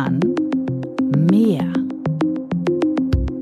Kahn 0.00 0.20
Mehr. 1.30 1.70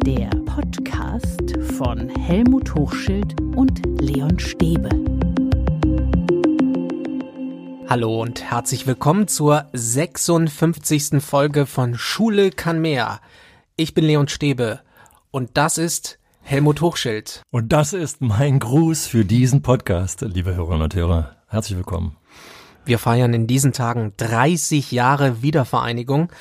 Der 0.04 0.28
Podcast 0.44 1.56
von 1.76 2.08
Helmut 2.08 2.74
Hochschild 2.74 3.40
und 3.54 3.80
Leon 4.00 4.36
Stäbe. 4.40 4.88
Hallo 7.88 8.20
und 8.20 8.42
herzlich 8.42 8.88
willkommen 8.88 9.28
zur 9.28 9.66
56. 9.72 11.22
Folge 11.22 11.64
von 11.64 11.94
Schule 11.94 12.50
kann 12.50 12.80
mehr. 12.80 13.20
Ich 13.76 13.94
bin 13.94 14.04
Leon 14.04 14.26
Stäbe 14.26 14.80
und 15.30 15.50
das 15.54 15.78
ist 15.78 16.18
Helmut 16.40 16.80
Hochschild. 16.80 17.42
Und 17.52 17.72
das 17.72 17.92
ist 17.92 18.20
mein 18.20 18.58
Gruß 18.58 19.06
für 19.06 19.24
diesen 19.24 19.62
Podcast, 19.62 20.22
liebe 20.22 20.56
Hörerinnen 20.56 20.82
und 20.82 20.94
Hörer. 20.96 21.36
Herzlich 21.46 21.76
willkommen. 21.76 22.17
Wir 22.88 22.98
feiern 22.98 23.34
in 23.34 23.46
diesen 23.46 23.74
Tagen 23.74 24.14
30 24.16 24.92
Jahre 24.92 25.42
Wiedervereinigung 25.42 26.32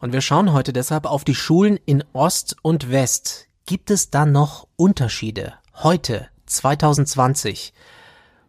und 0.00 0.14
wir 0.14 0.22
schauen 0.22 0.54
heute 0.54 0.72
deshalb 0.72 1.04
auf 1.04 1.22
die 1.22 1.34
Schulen 1.34 1.78
in 1.84 2.02
Ost 2.14 2.56
und 2.62 2.90
West. 2.90 3.48
Gibt 3.66 3.90
es 3.90 4.08
da 4.08 4.24
noch 4.24 4.66
Unterschiede? 4.76 5.52
Heute, 5.74 6.28
2020. 6.46 7.74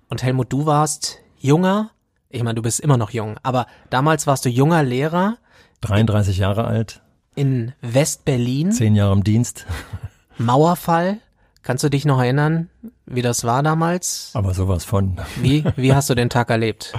Und 0.08 0.24
Helmut, 0.24 0.54
du 0.54 0.66
warst 0.66 1.20
junger, 1.38 1.92
ich 2.30 2.44
meine, 2.44 2.56
du 2.56 2.62
bist 2.62 2.80
immer 2.80 2.96
noch 2.96 3.10
jung, 3.10 3.36
aber 3.44 3.68
damals 3.90 4.26
warst 4.26 4.46
du 4.46 4.50
junger 4.50 4.82
Lehrer. 4.82 5.36
33 5.82 6.38
Jahre 6.38 6.64
alt. 6.64 7.02
In 7.36 7.74
West-Berlin. 7.82 8.72
Zehn 8.72 8.96
Jahre 8.96 9.12
im 9.12 9.26
Dienst. 9.26 9.66
Mauerfall. 10.38 11.20
Kannst 11.62 11.84
du 11.84 11.90
dich 11.90 12.06
noch 12.06 12.20
erinnern, 12.20 12.70
wie 13.16 13.22
das 13.22 13.44
war 13.44 13.64
damals? 13.64 14.32
Aber 14.34 14.54
sowas 14.54 14.86
von. 14.86 15.18
Wie, 15.42 15.64
wie 15.76 15.94
hast 15.94 16.10
du 16.10 16.16
den 16.16 16.30
Tag 16.30 16.50
erlebt? 16.50 16.94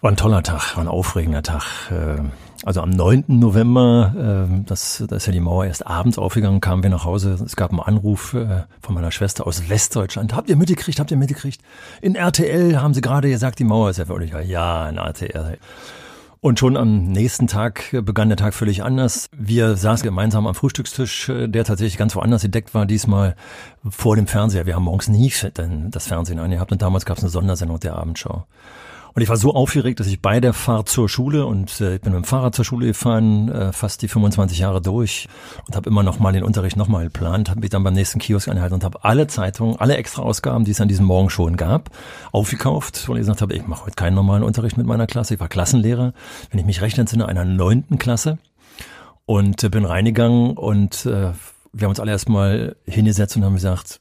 War 0.00 0.12
ein 0.12 0.16
toller 0.16 0.42
Tag, 0.42 0.76
war 0.76 0.84
ein 0.84 0.88
aufregender 0.88 1.42
Tag. 1.42 1.64
Äh, 1.90 2.22
also 2.64 2.80
am 2.80 2.90
9. 2.90 3.24
November, 3.28 4.48
äh, 4.50 4.62
das, 4.66 5.04
da 5.06 5.16
ist 5.16 5.26
ja 5.26 5.32
die 5.32 5.40
Mauer 5.40 5.66
erst 5.66 5.86
abends 5.86 6.18
aufgegangen, 6.18 6.60
kamen 6.60 6.82
wir 6.82 6.90
nach 6.90 7.04
Hause. 7.04 7.38
Es 7.44 7.56
gab 7.56 7.70
einen 7.70 7.80
Anruf 7.80 8.34
äh, 8.34 8.64
von 8.80 8.94
meiner 8.94 9.10
Schwester 9.10 9.46
aus 9.46 9.68
Westdeutschland. 9.68 10.34
Habt 10.34 10.48
ihr 10.48 10.56
mitgekriegt? 10.56 10.98
Habt 10.98 11.10
ihr 11.10 11.16
mitgekriegt? 11.16 11.60
In 12.00 12.14
RTL 12.14 12.80
haben 12.80 12.94
sie 12.94 13.00
gerade 13.00 13.28
gesagt, 13.28 13.58
die 13.58 13.64
Mauer 13.64 13.90
ist 13.90 13.98
ja 13.98 14.08
wirklich. 14.08 14.32
Ja, 14.48 14.88
in 14.88 14.96
RTL. 14.96 15.58
Und 16.44 16.58
schon 16.58 16.76
am 16.76 17.06
nächsten 17.06 17.46
Tag 17.46 17.84
begann 18.04 18.28
der 18.28 18.36
Tag 18.36 18.52
völlig 18.52 18.82
anders. 18.82 19.30
Wir 19.34 19.78
saßen 19.78 20.04
gemeinsam 20.04 20.46
am 20.46 20.54
Frühstückstisch, 20.54 21.32
der 21.34 21.64
tatsächlich 21.64 21.96
ganz 21.96 22.14
woanders 22.16 22.42
gedeckt 22.42 22.74
war, 22.74 22.84
diesmal 22.84 23.34
vor 23.88 24.14
dem 24.14 24.26
Fernseher. 24.26 24.66
Wir 24.66 24.74
haben 24.74 24.84
morgens 24.84 25.08
nie 25.08 25.32
das 25.88 26.06
Fernsehen 26.06 26.38
angehabt 26.38 26.70
und 26.70 26.82
damals 26.82 27.06
gab 27.06 27.16
es 27.16 27.22
eine 27.22 27.30
Sondersendung 27.30 27.80
der 27.80 27.96
Abendschau. 27.96 28.44
Und 29.14 29.22
ich 29.22 29.28
war 29.28 29.36
so 29.36 29.54
aufgeregt, 29.54 30.00
dass 30.00 30.08
ich 30.08 30.20
bei 30.20 30.40
der 30.40 30.52
Fahrt 30.52 30.88
zur 30.88 31.08
Schule 31.08 31.46
und 31.46 31.80
äh, 31.80 31.96
ich 31.96 32.00
bin 32.00 32.12
mit 32.12 32.24
dem 32.24 32.26
Fahrrad 32.26 32.54
zur 32.56 32.64
Schule 32.64 32.88
gefahren, 32.88 33.48
äh, 33.48 33.72
fast 33.72 34.02
die 34.02 34.08
25 34.08 34.58
Jahre 34.58 34.82
durch 34.82 35.28
und 35.68 35.76
habe 35.76 35.88
immer 35.88 36.02
noch 36.02 36.18
mal 36.18 36.32
den 36.32 36.42
Unterricht 36.42 36.76
noch 36.76 36.88
mal 36.88 37.04
geplant, 37.04 37.48
habe 37.48 37.60
mich 37.60 37.70
dann 37.70 37.84
beim 37.84 37.94
nächsten 37.94 38.18
Kiosk 38.18 38.48
angehalten 38.48 38.74
und 38.74 38.82
habe 38.82 39.04
alle 39.04 39.28
Zeitungen, 39.28 39.76
alle 39.78 39.96
extra 39.96 40.22
Ausgaben, 40.22 40.64
die 40.64 40.72
es 40.72 40.80
an 40.80 40.88
diesem 40.88 41.06
Morgen 41.06 41.30
schon 41.30 41.56
gab, 41.56 41.90
aufgekauft, 42.32 43.08
weil 43.08 43.18
ich 43.18 43.20
gesagt 43.20 43.40
habe, 43.40 43.54
ich 43.54 43.64
mache 43.68 43.86
heute 43.86 43.94
keinen 43.94 44.14
normalen 44.14 44.42
Unterricht 44.42 44.76
mit 44.76 44.86
meiner 44.86 45.06
Klasse. 45.06 45.34
Ich 45.34 45.40
war 45.40 45.48
Klassenlehrer, 45.48 46.12
wenn 46.50 46.58
ich 46.58 46.66
mich 46.66 46.80
recht 46.80 46.98
entsinne, 46.98 47.28
einer 47.28 47.44
neunten 47.44 47.98
Klasse 47.98 48.38
und 49.26 49.62
äh, 49.62 49.68
bin 49.68 49.84
reingegangen 49.84 50.56
und 50.56 51.06
äh, 51.06 51.30
wir 51.72 51.84
haben 51.84 51.90
uns 51.90 52.00
alle 52.00 52.10
erstmal 52.10 52.74
hingesetzt 52.84 53.36
und 53.36 53.44
haben 53.44 53.54
gesagt, 53.54 54.00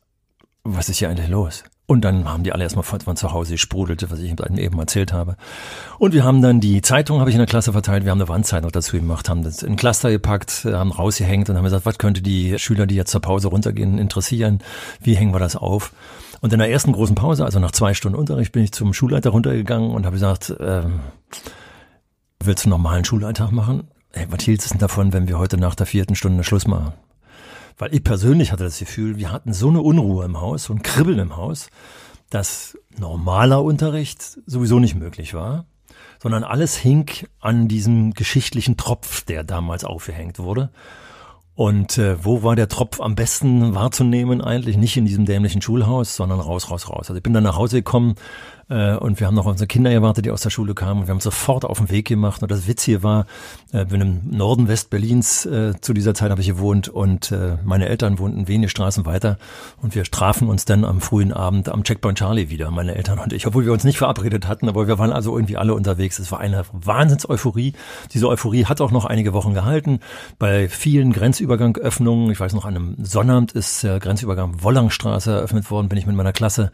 was 0.64 0.89
ist 0.89 0.98
hier 0.98 1.09
eigentlich 1.09 1.30
los? 1.30 1.64
Und 1.86 2.06
dann 2.06 2.30
haben 2.30 2.44
die 2.44 2.53
alle 2.53 2.64
erstmal 2.64 2.84
von 2.84 3.17
zu 3.17 3.34
Hause 3.34 3.58
sprudelte, 3.58 4.09
was 4.09 4.20
ich 4.20 4.31
eben 4.31 4.80
erzählt 4.80 5.12
habe. 5.12 5.36
Und 6.00 6.14
wir 6.14 6.23
haben 6.23 6.42
dann 6.42 6.62
die 6.62 6.81
Zeitung, 6.81 7.20
habe 7.20 7.30
ich 7.30 7.36
in 7.36 7.39
der 7.39 7.48
Klasse 7.48 7.73
verteilt, 7.73 8.06
wir 8.06 8.12
haben 8.12 8.22
eine 8.22 8.30
Wandzeitung 8.30 8.72
dazu 8.72 8.95
gemacht, 8.95 9.28
haben 9.28 9.44
das 9.44 9.64
in 9.64 9.76
Cluster 9.76 10.10
gepackt, 10.10 10.66
haben 10.66 10.94
rausgehängt 10.94 11.49
und 11.49 11.58
haben 11.58 11.66
gesagt, 11.66 11.86
was 11.86 11.98
könnte 11.98 12.21
die 12.21 12.58
Schüler, 12.58 12.86
die 12.86 12.95
jetzt 12.95 13.11
zur 13.11 13.21
Pause 13.21 13.49
runtergehen, 13.49 13.98
interessieren? 13.98 14.60
Wie 15.02 15.16
hängen 15.16 15.33
wir 15.33 15.39
das 15.39 15.58
auf? 15.58 15.92
Und 16.39 16.54
in 16.54 16.60
der 16.60 16.71
ersten 16.71 16.94
großen 16.94 17.16
Pause, 17.16 17.44
also 17.44 17.60
nach 17.60 17.71
zwei 17.71 17.94
Stunden 17.94 18.17
Unterricht, 18.17 18.54
bin 18.54 18.64
ich 18.64 18.71
zum 18.71 18.94
Schulleiter 18.94 19.32
runtergegangen 19.32 19.92
und 19.92 20.05
habe 20.05 20.15
gesagt, 20.15 20.55
ähm, 20.61 21.02
willst 22.42 22.64
du 22.64 22.67
einen 22.67 22.82
normalen 22.82 23.04
Schulalltag 23.04 23.52
machen? 23.52 23.89
Hey, 24.14 24.27
was 24.30 24.44
hielt 24.44 24.61
es 24.61 24.70
denn 24.70 24.80
davon, 24.80 25.11
wenn 25.11 25.27
wir 25.27 25.38
heute 25.38 25.58
nach 25.58 25.76
der 25.76 25.86
vierten 25.86 26.15
Stunde 26.15 26.44
Schluss 26.45 26.65
machen? 26.65 26.94
Weil 27.83 27.94
ich 27.94 28.05
persönlich 28.05 28.54
hatte 28.54 28.64
das 28.64 28.80
Gefühl, 28.80 29.17
wir 29.17 29.30
hatten 29.30 29.52
so 29.52 29.67
eine 29.67 29.82
Unruhe 29.82 30.23
im 30.23 30.39
Haus, 30.39 30.64
so 30.64 30.73
ein 30.73 30.83
Kribbeln 30.83 31.20
im 31.20 31.36
Haus, 31.36 31.67
dass 32.30 32.77
normaler 32.98 33.61
Unterricht 33.61 34.39
sowieso 34.45 34.80
nicht 34.80 34.95
möglich 34.95 35.33
war, 35.33 35.66
sondern 36.17 36.45
alles 36.45 36.77
hing 36.77 37.11
an 37.42 37.67
diesem 37.67 38.14
geschichtlichen 38.14 38.77
Tropf, 38.77 39.26
der 39.26 39.44
damals 39.44 39.83
aufgehängt 39.83 40.39
wurde. 40.39 40.70
Und 41.55 41.98
äh, 41.98 42.23
wo 42.23 42.42
war 42.42 42.55
der 42.55 42.70
Tropf 42.70 43.02
am 43.02 43.16
besten 43.16 43.76
wahrzunehmen 43.76 44.39
eigentlich? 44.39 44.77
Nicht 44.77 44.95
in 44.95 45.05
diesem 45.05 45.26
dämlichen 45.26 45.61
Schulhaus, 45.61 46.15
sondern 46.15 46.39
raus, 46.39 46.71
raus, 46.71 46.89
raus. 46.89 47.10
Also 47.10 47.15
ich 47.15 47.23
bin 47.23 47.33
dann 47.33 47.44
nach 47.44 47.58
Hause 47.58 47.80
gekommen 47.80 48.15
äh, 48.70 48.96
und 48.96 49.20
wir 49.20 49.28
haben 49.28 49.36
noch 49.36 49.46
unsere 49.46 49.68
Kinder 49.68 49.92
gewartet, 49.92 50.26
die 50.26 50.32
aus 50.32 50.42
der 50.42 50.50
Schule 50.50 50.74
kamen 50.74 51.02
und 51.02 51.08
wir 51.08 51.12
haben 51.12 51.20
sofort 51.20 51.66
auf 51.66 51.78
den 51.78 51.90
Weg 51.90 52.08
gemacht. 52.08 52.42
Und 52.42 52.52
das 52.52 52.68
Witzige 52.68 53.04
war, 53.04 53.26
äh, 53.72 53.86
bin 53.86 54.02
im 54.02 54.22
Norden 54.32 54.68
West-Berlins, 54.68 55.46
äh, 55.46 55.74
zu 55.82 55.94
dieser 55.94 56.14
Zeit 56.14 56.32
habe 56.32 56.42
ich 56.42 56.48
gewohnt 56.48 56.88
und 56.88 57.32
äh, 57.32 57.58
meine 57.64 57.88
Eltern 57.88 58.20
wohnten 58.20 58.48
wenige 58.48 58.70
Straßen 58.70 59.06
weiter 59.06 59.38
und 59.82 59.96
wir 59.96 60.04
trafen 60.04 60.50
uns 60.50 60.66
dann 60.66 60.86
am 60.86 61.02
frühen 61.02 61.34
Abend 61.34 61.70
am 61.70 61.84
Checkpoint 61.84 62.18
Charlie 62.18 62.50
wieder, 62.50 62.72
meine 62.72 62.96
Eltern 62.96 63.20
und 63.20 63.34
ich, 63.34 63.46
obwohl 63.48 63.66
wir 63.66 63.74
uns 63.74 63.84
nicht 63.84 63.98
verabredet 63.98 64.48
hatten, 64.48 64.70
aber 64.70 64.88
wir 64.88 64.98
waren 64.98 65.12
also 65.12 65.36
irgendwie 65.36 65.58
alle 65.58 65.74
unterwegs. 65.74 66.20
Es 66.20 66.32
war 66.32 66.40
eine 66.40 66.64
Wahnsinns-Euphorie. 66.72 67.74
Diese 68.14 68.28
Euphorie 68.28 68.66
hat 68.66 68.82
auch 68.82 68.92
noch 68.92 69.06
einige 69.06 69.34
Wochen 69.34 69.54
gehalten. 69.54 70.00
Bei 70.40 70.70
vielen 70.70 71.14
Grenzübergangöffnungen, 71.14 72.32
ich 72.32 72.40
weiß 72.40 72.54
noch, 72.54 72.66
an 72.66 72.76
einem 72.76 72.95
Sonnabend 73.04 73.52
ist 73.52 73.84
der 73.84 74.00
Grenzübergang 74.00 74.64
Wollangstraße 74.64 75.32
eröffnet 75.32 75.70
worden, 75.70 75.90
bin 75.90 75.98
ich 75.98 76.06
mit 76.06 76.16
meiner 76.16 76.34
Klasse 76.34 76.72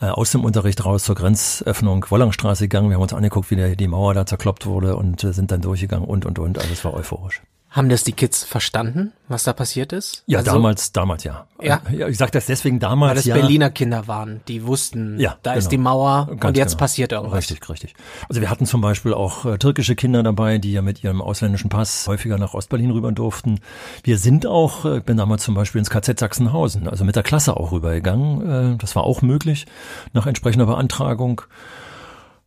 äh, 0.00 0.06
aus 0.06 0.32
dem 0.32 0.44
Unterricht 0.44 0.84
raus 0.84 1.04
zur 1.04 1.14
Grenze 1.14 1.39
Grenzöffnung 1.40 2.04
Wollangstraße 2.10 2.64
gegangen. 2.64 2.90
Wir 2.90 2.96
haben 2.96 3.02
uns 3.02 3.14
angeguckt, 3.14 3.50
wie 3.50 3.56
der, 3.56 3.74
die 3.74 3.88
Mauer 3.88 4.12
da 4.12 4.26
zerkloppt 4.26 4.66
wurde 4.66 4.96
und 4.96 5.24
äh, 5.24 5.32
sind 5.32 5.50
dann 5.50 5.62
durchgegangen 5.62 6.06
und, 6.06 6.26
und, 6.26 6.38
und. 6.38 6.58
Also 6.58 6.70
es 6.70 6.84
war 6.84 6.92
euphorisch. 6.92 7.40
Haben 7.70 7.88
das 7.88 8.02
die 8.02 8.12
Kids 8.12 8.42
verstanden, 8.42 9.12
was 9.28 9.44
da 9.44 9.52
passiert 9.52 9.92
ist? 9.92 10.24
Ja, 10.26 10.40
also, 10.40 10.50
damals, 10.50 10.90
damals 10.90 11.22
ja. 11.22 11.46
Ja. 11.62 11.80
ich 12.08 12.18
sage 12.18 12.32
das 12.32 12.46
deswegen 12.46 12.80
damals. 12.80 13.10
Weil 13.10 13.16
das 13.16 13.24
ja. 13.26 13.36
Berliner 13.36 13.70
Kinder 13.70 14.08
waren, 14.08 14.40
die 14.48 14.66
wussten, 14.66 15.20
ja, 15.20 15.36
da 15.44 15.52
genau. 15.52 15.58
ist 15.58 15.68
die 15.68 15.78
Mauer 15.78 16.26
Ganz 16.26 16.44
und 16.44 16.56
jetzt 16.56 16.72
genau. 16.72 16.78
passiert 16.80 17.12
irgendwas. 17.12 17.38
Richtig, 17.38 17.68
richtig. 17.68 17.94
Also 18.28 18.40
wir 18.40 18.50
hatten 18.50 18.66
zum 18.66 18.80
Beispiel 18.80 19.14
auch 19.14 19.44
äh, 19.44 19.56
türkische 19.56 19.94
Kinder 19.94 20.24
dabei, 20.24 20.58
die 20.58 20.72
ja 20.72 20.82
mit 20.82 21.04
ihrem 21.04 21.22
ausländischen 21.22 21.70
Pass 21.70 22.08
häufiger 22.08 22.38
nach 22.38 22.54
Ostberlin 22.54 22.90
rüber 22.90 23.12
durften. 23.12 23.60
Wir 24.02 24.18
sind 24.18 24.46
auch, 24.46 24.84
äh, 24.84 24.98
ich 24.98 25.04
bin 25.04 25.16
damals 25.16 25.44
zum 25.44 25.54
Beispiel 25.54 25.78
ins 25.78 25.90
KZ 25.90 26.18
Sachsenhausen, 26.18 26.88
also 26.88 27.04
mit 27.04 27.14
der 27.14 27.22
Klasse 27.22 27.56
auch 27.56 27.70
rübergegangen. 27.70 28.74
Äh, 28.74 28.76
das 28.78 28.96
war 28.96 29.04
auch 29.04 29.22
möglich 29.22 29.66
nach 30.12 30.26
entsprechender 30.26 30.66
Beantragung. 30.66 31.42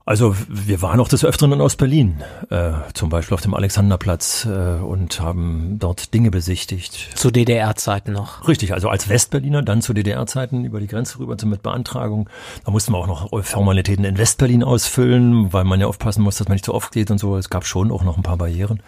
Also 0.06 0.36
wir 0.50 0.81
waren 0.81 1.00
auch 1.00 1.08
des 1.08 1.24
Öfteren 1.24 1.53
in 1.53 1.62
Ostberlin, 1.62 2.22
äh, 2.50 2.72
zum 2.94 3.08
Beispiel 3.08 3.36
auf 3.36 3.41
dem 3.41 3.53
Alexanderplatz 3.53 4.46
äh, 4.46 4.81
und 4.81 5.22
haben 5.22 5.78
dort 5.80 6.14
Dinge 6.14 6.30
besichtigt. 6.30 7.12
Zu 7.16 7.31
DDR-Zeiten 7.31 8.12
noch. 8.12 8.46
Richtig, 8.46 8.74
also 8.74 8.90
als 8.90 9.08
Westberliner, 9.08 9.62
dann 9.62 9.81
zu 9.81 9.94
DDR-Zeiten 9.94 10.66
über 10.66 10.81
die 10.81 10.88
Grenze 10.88 11.19
rüber 11.19 11.38
mit 11.46 11.63
Beantragung. 11.63 12.30
Da 12.66 12.72
mussten 12.72 12.92
wir 12.92 12.97
auch 12.97 13.08
noch 13.08 13.44
Formalitäten 13.44 14.03
in 14.03 14.18
Westberlin 14.18 14.62
ausfüllen, 14.66 15.53
weil 15.53 15.63
man 15.63 15.80
ja 15.80 15.88
aufpassen 15.88 16.22
muss, 16.22 16.36
dass 16.36 16.50
man 16.50 16.56
nicht 16.56 16.66
zu 16.66 16.74
oft 16.74 16.92
geht 16.92 17.09
und 17.09 17.18
so. 17.18 17.38
Es 17.38 17.50
gab 17.50 17.66
schon 17.66 17.90
auch 17.90 18.03
noch 18.03 18.18
ein 18.18 18.24
paar 18.24 18.38
Barrieren. 18.38 18.84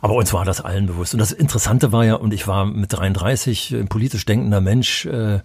Aber 0.00 0.14
uns 0.14 0.32
war 0.32 0.44
das 0.44 0.60
allen 0.60 0.86
bewusst. 0.86 1.14
Und 1.14 1.20
das 1.20 1.30
Interessante 1.30 1.92
war 1.92 2.04
ja, 2.04 2.16
und 2.16 2.34
ich 2.34 2.48
war 2.48 2.64
mit 2.64 2.92
33 2.92 3.74
ein 3.74 3.88
politisch 3.88 4.24
denkender 4.24 4.60
Mensch, 4.60 5.06
äh, 5.06 5.38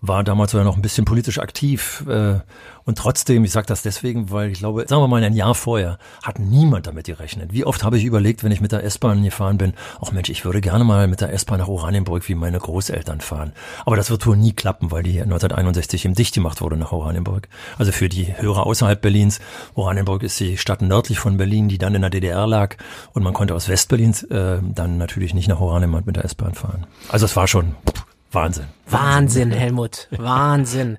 war 0.00 0.24
damals 0.24 0.52
sogar 0.52 0.64
noch 0.64 0.76
ein 0.76 0.82
bisschen 0.82 1.04
politisch 1.04 1.38
aktiv. 1.38 2.04
Äh, 2.08 2.40
und 2.84 2.98
trotzdem, 2.98 3.44
ich 3.44 3.50
sage 3.50 3.66
das 3.66 3.82
deswegen, 3.82 4.30
weil 4.30 4.52
ich 4.52 4.60
glaube, 4.60 4.84
sagen 4.86 5.02
wir 5.02 5.08
mal 5.08 5.22
ein 5.24 5.34
Jahr 5.34 5.56
vorher, 5.56 5.98
hat 6.22 6.38
niemand 6.38 6.86
damit 6.86 7.06
gerechnet. 7.06 7.52
Wie 7.52 7.64
oft 7.64 7.82
habe 7.82 7.98
ich 7.98 8.04
überlegt, 8.04 8.44
wenn 8.44 8.52
ich 8.52 8.60
mit 8.60 8.70
der 8.70 8.84
S-Bahn 8.84 9.24
gefahren 9.24 9.58
bin, 9.58 9.74
ach 10.00 10.12
Mensch, 10.12 10.28
ich 10.28 10.44
würde 10.44 10.60
gerne 10.60 10.84
mal 10.84 11.08
mit 11.08 11.20
der 11.20 11.32
S-Bahn 11.32 11.58
nach 11.58 11.66
Oranienburg 11.66 12.28
wie 12.28 12.36
meine 12.36 12.60
Großeltern 12.60 13.20
fahren. 13.20 13.52
Aber 13.84 13.96
das 13.96 14.10
wird 14.10 14.24
wohl 14.24 14.36
nie 14.36 14.52
klappen, 14.52 14.92
weil 14.92 15.02
die 15.02 15.10
hier 15.10 15.24
1961 15.24 16.04
im 16.04 16.14
Dicht 16.14 16.34
gemacht 16.34 16.60
wurde 16.60 16.76
nach 16.76 16.92
Oranienburg. 16.92 17.48
Also 17.76 17.90
für 17.90 18.08
die 18.08 18.38
Hörer 18.38 18.66
außerhalb 18.66 19.00
Berlins, 19.00 19.40
Oranienburg 19.74 20.22
ist 20.22 20.38
die 20.38 20.56
Stadt 20.56 20.80
nördlich 20.80 21.18
von 21.18 21.36
Berlin, 21.36 21.68
die 21.68 21.78
dann 21.78 21.94
in 21.96 22.02
der 22.02 22.10
DDR 22.10 22.46
lag. 22.46 22.76
Und 23.12 23.24
man 23.24 23.34
konnte 23.34 23.54
aus 23.54 23.68
Westberlins 23.68 24.22
äh, 24.24 24.58
dann 24.62 24.96
natürlich 24.98 25.34
nicht 25.34 25.48
nach 25.48 25.58
Oranienburg 25.58 26.06
mit 26.06 26.16
der 26.16 26.24
S-Bahn 26.24 26.54
fahren. 26.54 26.86
Also 27.08 27.24
es 27.24 27.34
war 27.34 27.48
schon 27.48 27.74
Wahnsinn. 28.32 28.66
Wahnsinn, 28.88 29.50
Helmut. 29.50 30.08
Wahnsinn. 30.10 30.98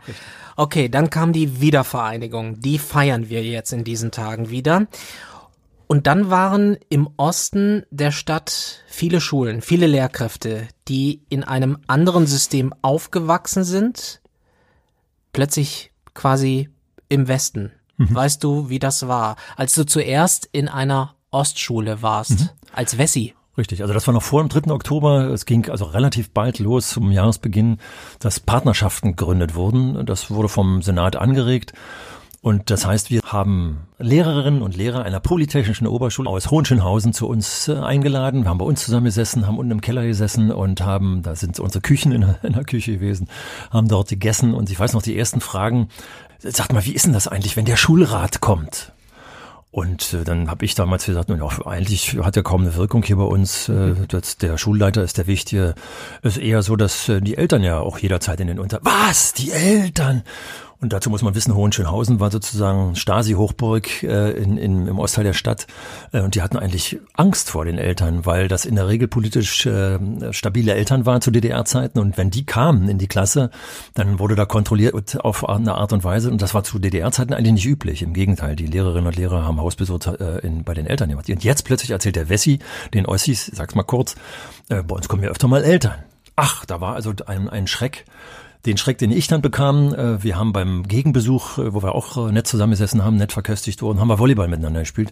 Okay, 0.55 0.89
dann 0.89 1.09
kam 1.09 1.33
die 1.33 1.61
Wiedervereinigung. 1.61 2.59
Die 2.59 2.79
feiern 2.79 3.29
wir 3.29 3.43
jetzt 3.43 3.73
in 3.73 3.83
diesen 3.83 4.11
Tagen 4.11 4.49
wieder. 4.49 4.87
Und 5.87 6.05
dann 6.05 6.29
waren 6.29 6.77
im 6.89 7.09
Osten 7.15 7.83
der 7.91 8.11
Stadt 8.11 8.83
viele 8.87 9.21
Schulen, 9.21 9.61
viele 9.61 9.87
Lehrkräfte, 9.87 10.67
die 10.87 11.21
in 11.29 11.43
einem 11.43 11.77
anderen 11.87 12.27
System 12.27 12.73
aufgewachsen 12.81 13.63
sind, 13.63 14.21
plötzlich 15.31 15.91
quasi 16.13 16.69
im 17.07 17.29
Westen. 17.29 17.71
Mhm. 17.95 18.15
Weißt 18.15 18.43
du, 18.43 18.69
wie 18.69 18.79
das 18.79 19.07
war? 19.07 19.37
Als 19.55 19.75
du 19.75 19.85
zuerst 19.85 20.49
in 20.51 20.67
einer 20.67 21.15
Ostschule 21.31 22.01
warst, 22.01 22.39
mhm. 22.39 22.49
als 22.73 22.97
Wessi. 22.97 23.33
Richtig, 23.57 23.81
also 23.81 23.93
das 23.93 24.05
war 24.05 24.13
noch 24.13 24.21
vor 24.23 24.43
dem 24.43 24.49
3. 24.49 24.71
Oktober. 24.71 25.29
Es 25.29 25.45
ging 25.45 25.67
also 25.69 25.85
relativ 25.85 26.29
bald 26.29 26.59
los 26.59 26.89
zum 26.89 27.11
Jahresbeginn, 27.11 27.79
dass 28.19 28.39
Partnerschaften 28.39 29.15
gegründet 29.15 29.55
wurden. 29.55 30.05
Das 30.05 30.29
wurde 30.29 30.47
vom 30.47 30.83
Senat 30.83 31.15
angeregt. 31.15 31.73
Und 32.41 32.69
das 32.69 32.85
heißt, 32.85 33.09
wir 33.09 33.21
haben 33.25 33.87
Lehrerinnen 33.97 34.61
und 34.61 34.77
Lehrer 34.77 35.03
einer 35.03 35.19
polytechnischen 35.19 35.87
Oberschule 35.87 36.29
aus 36.29 36.51
Hohenschönhausen 36.51 37.11
zu 37.11 37.27
uns 37.27 37.67
äh, 37.67 37.73
eingeladen. 37.73 38.43
Wir 38.43 38.49
haben 38.49 38.59
bei 38.59 38.65
uns 38.65 38.85
zusammengesessen, 38.85 39.47
haben 39.47 39.57
unten 39.57 39.71
im 39.71 39.81
Keller 39.81 40.05
gesessen 40.05 40.51
und 40.51 40.81
haben, 40.81 41.23
da 41.23 41.35
sind 41.35 41.59
unsere 41.59 41.81
Küchen 41.81 42.11
in, 42.11 42.35
in 42.43 42.53
der 42.53 42.63
Küche 42.63 42.93
gewesen, 42.93 43.27
haben 43.71 43.87
dort 43.87 44.09
gegessen 44.09 44.53
und 44.53 44.69
ich 44.69 44.79
weiß 44.79 44.93
noch 44.93 45.01
die 45.01 45.17
ersten 45.17 45.41
Fragen. 45.41 45.89
Sagt 46.39 46.73
mal, 46.73 46.85
wie 46.85 46.93
ist 46.93 47.07
denn 47.07 47.13
das 47.13 47.27
eigentlich, 47.27 47.57
wenn 47.57 47.65
der 47.65 47.75
Schulrat 47.75 48.39
kommt? 48.39 48.93
Und 49.77 50.11
äh, 50.15 50.23
dann 50.23 50.49
habe 50.49 50.65
ich 50.65 50.73
damals 50.73 51.05
gesagt, 51.05 51.29
nun, 51.29 51.37
ja, 51.37 51.67
eigentlich 51.67 52.17
hat 52.23 52.35
ja 52.35 52.41
kaum 52.41 52.61
eine 52.61 52.73
Wirkung 52.73 53.03
hier 53.03 53.17
bei 53.17 53.25
uns. 53.25 53.69
Äh, 53.69 53.93
das, 54.07 54.37
der 54.37 54.57
Schulleiter 54.57 55.03
ist 55.03 55.19
der 55.19 55.27
Wichtige. 55.27 55.75
Es 56.23 56.37
ist 56.37 56.43
eher 56.43 56.63
so, 56.63 56.75
dass 56.75 57.07
äh, 57.09 57.21
die 57.21 57.37
Eltern 57.37 57.61
ja 57.61 57.77
auch 57.77 57.99
jederzeit 57.99 58.39
in 58.39 58.47
den 58.47 58.57
Unter... 58.57 58.79
Was? 58.81 59.33
Die 59.33 59.51
Eltern? 59.51 60.23
Und 60.79 60.93
dazu 60.93 61.09
muss 61.09 61.23
man 61.23 61.33
wissen, 61.33 61.55
Hohenschönhausen 61.55 62.19
war 62.19 62.29
sozusagen 62.29 62.95
Stasi-Hochburg 62.95 64.03
äh, 64.03 64.31
in, 64.31 64.57
in, 64.57 64.87
im 64.87 64.99
Ostteil 64.99 65.23
der 65.23 65.33
Stadt. 65.33 65.65
Äh, 66.11 66.21
und 66.21 66.35
die 66.35 66.43
hatten 66.43 66.57
eigentlich 66.57 66.99
Angst 67.15 67.49
vor 67.49 67.65
den 67.65 67.79
Eltern, 67.79 68.27
weil 68.27 68.47
das 68.47 68.65
in 68.65 68.75
der 68.75 68.87
Regel 68.87 69.07
politisch 69.07 69.65
äh, 69.65 69.97
stabile 70.31 70.75
Eltern 70.75 71.07
waren 71.07 71.21
zu 71.21 71.31
DDR-Zeiten. 71.31 71.97
Und 71.97 72.17
wenn 72.17 72.29
die 72.29 72.45
kamen 72.45 72.89
in 72.89 72.99
die 72.99 73.07
Klasse, 73.07 73.49
dann 73.95 74.19
wurde 74.19 74.35
da 74.35 74.45
kontrolliert 74.45 74.93
auf 75.19 75.49
eine 75.49 75.73
Art 75.75 75.93
und 75.93 76.03
Weise. 76.03 76.29
Und 76.29 76.43
das 76.43 76.53
war 76.53 76.63
zu 76.63 76.77
DDR-Zeiten 76.77 77.33
eigentlich 77.33 77.53
nicht 77.53 77.65
üblich. 77.65 78.03
Im 78.03 78.13
Gegenteil, 78.13 78.55
die 78.55 78.67
Lehrerinnen 78.67 79.07
und 79.07 79.15
Lehrer 79.15 79.43
haben 79.45 79.59
Hausbesuch 79.59 80.05
äh, 80.19 80.39
in, 80.45 80.63
bei 80.63 80.75
den 80.75 80.85
Eltern 80.85 81.09
gemacht. 81.09 81.27
Und 81.27 81.43
jetzt 81.43 81.65
plötzlich 81.65 81.89
erzählt 81.89 82.15
der 82.15 82.29
Wessi 82.29 82.59
den 82.93 83.07
Ossis, 83.07 83.47
sag's 83.47 83.73
mal 83.73 83.81
kurz, 83.81 84.15
äh, 84.69 84.83
bei 84.83 84.95
uns 84.95 85.07
kommen 85.07 85.23
ja 85.23 85.29
öfter 85.29 85.47
mal 85.47 85.63
Eltern. 85.63 85.95
Ach, 86.35 86.65
da 86.65 86.79
war 86.81 86.93
also 86.93 87.13
ein, 87.25 87.49
ein 87.49 87.65
Schreck 87.65 88.05
den 88.67 88.77
Schreck, 88.77 88.97
den 88.97 89.11
ich 89.11 89.27
dann 89.27 89.41
bekam, 89.41 89.93
äh, 89.93 90.21
wir 90.21 90.37
haben 90.37 90.53
beim 90.53 90.83
Gegenbesuch, 90.83 91.57
äh, 91.57 91.73
wo 91.73 91.81
wir 91.81 91.95
auch 91.95 92.27
äh, 92.27 92.31
nett 92.31 92.47
zusammengesessen 92.47 93.03
haben, 93.03 93.15
nett 93.15 93.31
verköstigt 93.31 93.81
wurden, 93.81 93.99
haben 93.99 94.09
wir 94.09 94.19
Volleyball 94.19 94.47
miteinander 94.47 94.81
gespielt. 94.81 95.11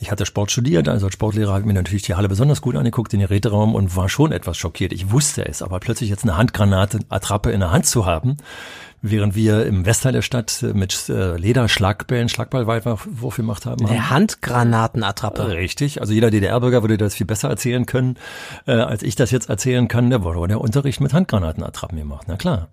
Ich 0.00 0.10
hatte 0.10 0.26
Sport 0.26 0.50
studiert, 0.50 0.88
also 0.88 1.06
als 1.06 1.14
Sportlehrer 1.14 1.52
habe 1.52 1.60
ich 1.60 1.66
mir 1.66 1.74
natürlich 1.74 2.02
die 2.02 2.14
Halle 2.14 2.28
besonders 2.28 2.62
gut 2.62 2.76
angeguckt, 2.76 3.12
den 3.12 3.20
Geräteraum 3.20 3.74
und 3.74 3.94
war 3.94 4.08
schon 4.08 4.32
etwas 4.32 4.56
schockiert. 4.56 4.92
Ich 4.92 5.12
wusste 5.12 5.46
es, 5.46 5.62
aber 5.62 5.80
plötzlich 5.80 6.10
jetzt 6.10 6.24
eine 6.24 6.36
Handgranate, 6.36 7.00
Attrappe 7.10 7.52
in 7.52 7.60
der 7.60 7.70
Hand 7.70 7.86
zu 7.86 8.06
haben, 8.06 8.38
während 9.04 9.34
wir 9.34 9.66
im 9.66 9.84
Westteil 9.84 10.12
der 10.12 10.22
Stadt 10.22 10.64
mit 10.72 11.10
äh, 11.10 11.36
Lederschlagbällen, 11.36 12.30
Schlagballwurf 12.30 13.36
gemacht 13.36 13.66
haben. 13.66 13.86
Eine 13.86 14.08
Handgranatenattrappe. 14.08 15.46
Richtig, 15.48 16.00
also 16.00 16.14
jeder 16.14 16.30
DDR-Bürger 16.30 16.82
würde 16.82 16.96
das 16.96 17.14
viel 17.14 17.26
besser 17.26 17.50
erzählen 17.50 17.84
können, 17.84 18.16
äh, 18.66 18.72
als 18.72 19.02
ich 19.02 19.14
das 19.14 19.30
jetzt 19.30 19.50
erzählen 19.50 19.88
kann. 19.88 20.08
Da 20.08 20.24
wurde 20.24 20.48
der 20.48 20.60
Unterricht 20.62 21.02
mit 21.02 21.12
Handgranatenattrappen 21.12 21.98
gemacht, 21.98 22.24
na 22.28 22.36
klar. 22.36 22.68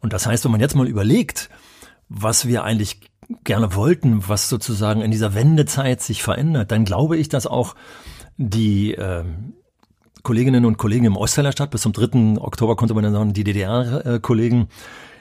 Und 0.00 0.12
das 0.12 0.26
heißt, 0.26 0.44
wenn 0.44 0.52
man 0.52 0.60
jetzt 0.60 0.76
mal 0.76 0.86
überlegt, 0.86 1.48
was 2.10 2.46
wir 2.46 2.62
eigentlich 2.62 3.00
gerne 3.44 3.74
wollten, 3.74 4.28
was 4.28 4.50
sozusagen 4.50 5.00
in 5.00 5.10
dieser 5.10 5.34
Wendezeit 5.34 6.02
sich 6.02 6.22
verändert, 6.22 6.72
dann 6.72 6.84
glaube 6.84 7.16
ich, 7.16 7.30
dass 7.30 7.46
auch 7.46 7.74
die 8.36 8.92
äh, 8.94 9.24
Kolleginnen 10.22 10.66
und 10.66 10.76
Kollegen 10.76 11.06
im 11.06 11.16
Ostteil 11.16 11.50
Stadt, 11.52 11.70
bis 11.70 11.80
zum 11.80 11.94
3. 11.94 12.38
Oktober 12.38 12.76
konnte 12.76 12.92
man 12.92 13.04
dann 13.04 13.14
sagen, 13.14 13.32
die 13.32 13.44
DDR-Kollegen, 13.44 14.68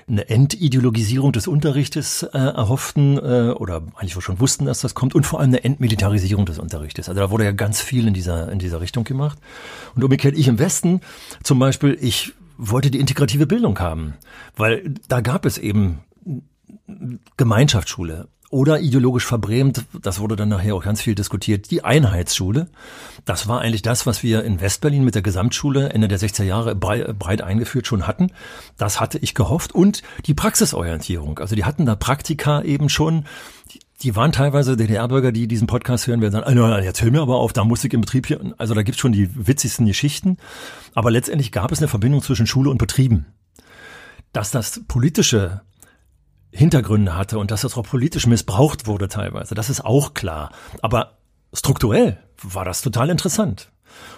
eine 0.10 0.28
Entideologisierung 0.28 1.32
des 1.32 1.48
Unterrichtes 1.48 2.24
äh, 2.24 2.38
erhofften 2.38 3.18
äh, 3.18 3.52
oder 3.52 3.84
eigentlich 3.96 4.22
schon 4.24 4.40
wussten, 4.40 4.66
dass 4.66 4.82
das 4.82 4.96
kommt 4.96 5.16
und 5.16 5.26
vor 5.26 5.40
allem 5.40 5.50
eine 5.50 5.64
Entmilitarisierung 5.64 6.46
des 6.46 6.60
Unterrichtes. 6.60 7.10
Also 7.10 7.22
da 7.22 7.30
wurde 7.30 7.46
ja 7.46 7.52
ganz 7.52 7.82
viel 7.82 8.08
in 8.08 8.14
dieser, 8.14 8.52
in 8.52 8.60
dieser 8.60 8.82
Richtung 8.82 9.04
gemacht. 9.04 9.38
Und 9.96 10.04
umgekehrt 10.04 10.38
ich 10.38 10.48
im 10.48 10.60
Westen 10.60 11.02
zum 11.44 11.60
Beispiel, 11.60 11.98
ich 12.02 12.34
wollte 12.58 12.92
die 12.92 13.00
integrative 13.00 13.48
Bildung 13.48 13.80
haben, 13.80 14.16
weil 14.56 14.96
da 15.08 15.22
gab 15.22 15.46
es 15.46 15.58
eben 15.58 16.00
Gemeinschaftsschule 17.38 18.28
oder 18.50 18.80
ideologisch 18.80 19.26
verbrämt, 19.26 19.86
das 20.02 20.20
wurde 20.20 20.36
dann 20.36 20.50
nachher 20.50 20.74
auch 20.74 20.84
ganz 20.84 21.02
viel 21.02 21.14
diskutiert, 21.14 21.70
die 21.70 21.84
Einheitsschule. 21.84 22.68
Das 23.24 23.48
war 23.48 23.62
eigentlich 23.62 23.84
das, 23.84 24.08
was 24.08 24.24
wir 24.24 24.44
in 24.44 24.60
Westberlin 24.60 25.04
mit 25.04 25.14
der 25.14 25.22
Gesamtschule 25.22 25.90
Ende 25.90 26.08
der 26.08 26.20
60er 26.20 26.44
Jahre 26.44 26.76
breit 26.76 27.42
eingeführt 27.42 27.86
schon 27.86 28.08
hatten. 28.08 28.32
Das 28.78 29.00
hatte 29.00 29.20
ich 29.20 29.36
gehofft. 29.36 29.74
Und 29.74 30.02
die 30.26 30.34
Praxisorientierung. 30.34 31.38
Also 31.38 31.56
die 31.56 31.64
hatten 31.64 31.86
da 31.86 31.96
Praktika 31.96 32.64
eben 32.64 32.90
schon. 32.90 33.26
Die 34.02 34.16
waren 34.16 34.32
teilweise 34.32 34.78
DDR-Bürger, 34.78 35.32
die 35.32 35.48
diesen 35.48 35.68
Podcast 35.68 36.08
hören, 36.08 36.22
werden 36.22 36.32
sagen, 36.32 36.58
ah, 36.58 36.80
jetzt 36.80 37.04
hör 37.04 37.12
mir 37.12 37.22
aber 37.22 37.36
auf, 37.36 37.54
da 37.54 37.66
muss 37.66 37.84
ich 37.84 37.94
im 37.94 38.02
Betrieb 38.02 38.26
hier. 38.26 38.40
Also 38.58 38.74
da 38.74 38.82
gibt's 38.82 39.02
schon 39.02 39.12
die 39.12 39.30
witzigsten 39.48 39.86
Geschichten. 39.86 40.38
Aber 40.96 41.12
letztendlich 41.12 41.52
gab 41.52 41.72
es 41.72 41.80
eine 41.80 41.88
Verbindung 41.88 42.24
zwischen 42.24 42.48
Schule 42.48 42.72
und 42.72 42.78
Betrieben. 42.80 43.28
Dass 44.32 44.50
das 44.50 44.82
politische 44.88 45.62
Hintergründe 46.52 47.16
hatte 47.16 47.38
und 47.40 47.52
dass 47.52 47.62
das 47.62 47.78
auch 47.78 47.84
politisch 47.84 48.28
missbraucht 48.28 48.88
wurde 48.88 49.08
teilweise. 49.08 49.56
Das 49.56 49.70
ist 49.70 49.86
auch 49.86 50.14
klar. 50.14 50.52
Aber 50.82 51.18
strukturell 51.54 52.18
war 52.42 52.66
das 52.66 52.82
total 52.82 53.10
interessant. 53.10 53.72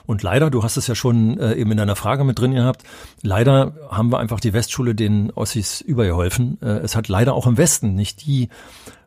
Und 0.05 0.21
leider, 0.23 0.49
du 0.49 0.63
hast 0.63 0.77
es 0.77 0.87
ja 0.87 0.95
schon 0.95 1.37
äh, 1.39 1.53
eben 1.53 1.71
in 1.71 1.77
deiner 1.77 1.95
Frage 1.95 2.23
mit 2.23 2.39
drin 2.39 2.53
gehabt, 2.53 2.83
leider 3.21 3.73
haben 3.89 4.11
wir 4.11 4.19
einfach 4.19 4.39
die 4.39 4.53
Westschule 4.53 4.95
den 4.95 5.31
Ossis 5.31 5.81
übergeholfen. 5.81 6.57
Äh, 6.61 6.79
es 6.79 6.95
hat 6.95 7.07
leider 7.07 7.33
auch 7.33 7.47
im 7.47 7.57
Westen 7.57 7.95
nicht 7.95 8.25
die 8.25 8.49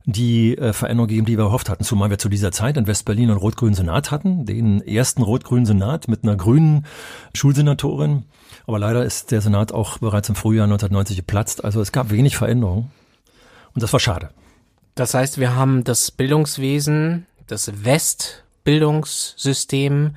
die 0.06 0.58
äh, 0.58 0.74
Veränderung 0.74 1.08
gegeben, 1.08 1.26
die 1.26 1.38
wir 1.38 1.44
erhofft 1.44 1.70
hatten, 1.70 1.82
zumal 1.82 2.10
wir 2.10 2.18
zu 2.18 2.28
dieser 2.28 2.52
Zeit 2.52 2.76
in 2.76 2.86
Westberlin 2.86 3.30
einen 3.30 3.38
rot-grünen 3.38 3.74
Senat 3.74 4.10
hatten, 4.10 4.44
den 4.44 4.82
ersten 4.82 5.22
rot-grünen 5.22 5.64
Senat 5.64 6.08
mit 6.08 6.24
einer 6.24 6.36
grünen 6.36 6.84
Schulsenatorin. 7.34 8.24
Aber 8.66 8.78
leider 8.78 9.02
ist 9.02 9.30
der 9.30 9.40
Senat 9.40 9.72
auch 9.72 9.98
bereits 9.98 10.28
im 10.28 10.34
Frühjahr 10.34 10.64
1990 10.64 11.16
geplatzt. 11.16 11.64
Also 11.64 11.80
es 11.80 11.90
gab 11.90 12.10
wenig 12.10 12.36
Veränderung. 12.36 12.90
Und 13.74 13.82
das 13.82 13.92
war 13.92 14.00
schade. 14.00 14.30
Das 14.94 15.12
heißt, 15.14 15.38
wir 15.38 15.56
haben 15.56 15.84
das 15.84 16.10
Bildungswesen, 16.10 17.26
das 17.46 17.84
Westbildungssystem 17.84 20.16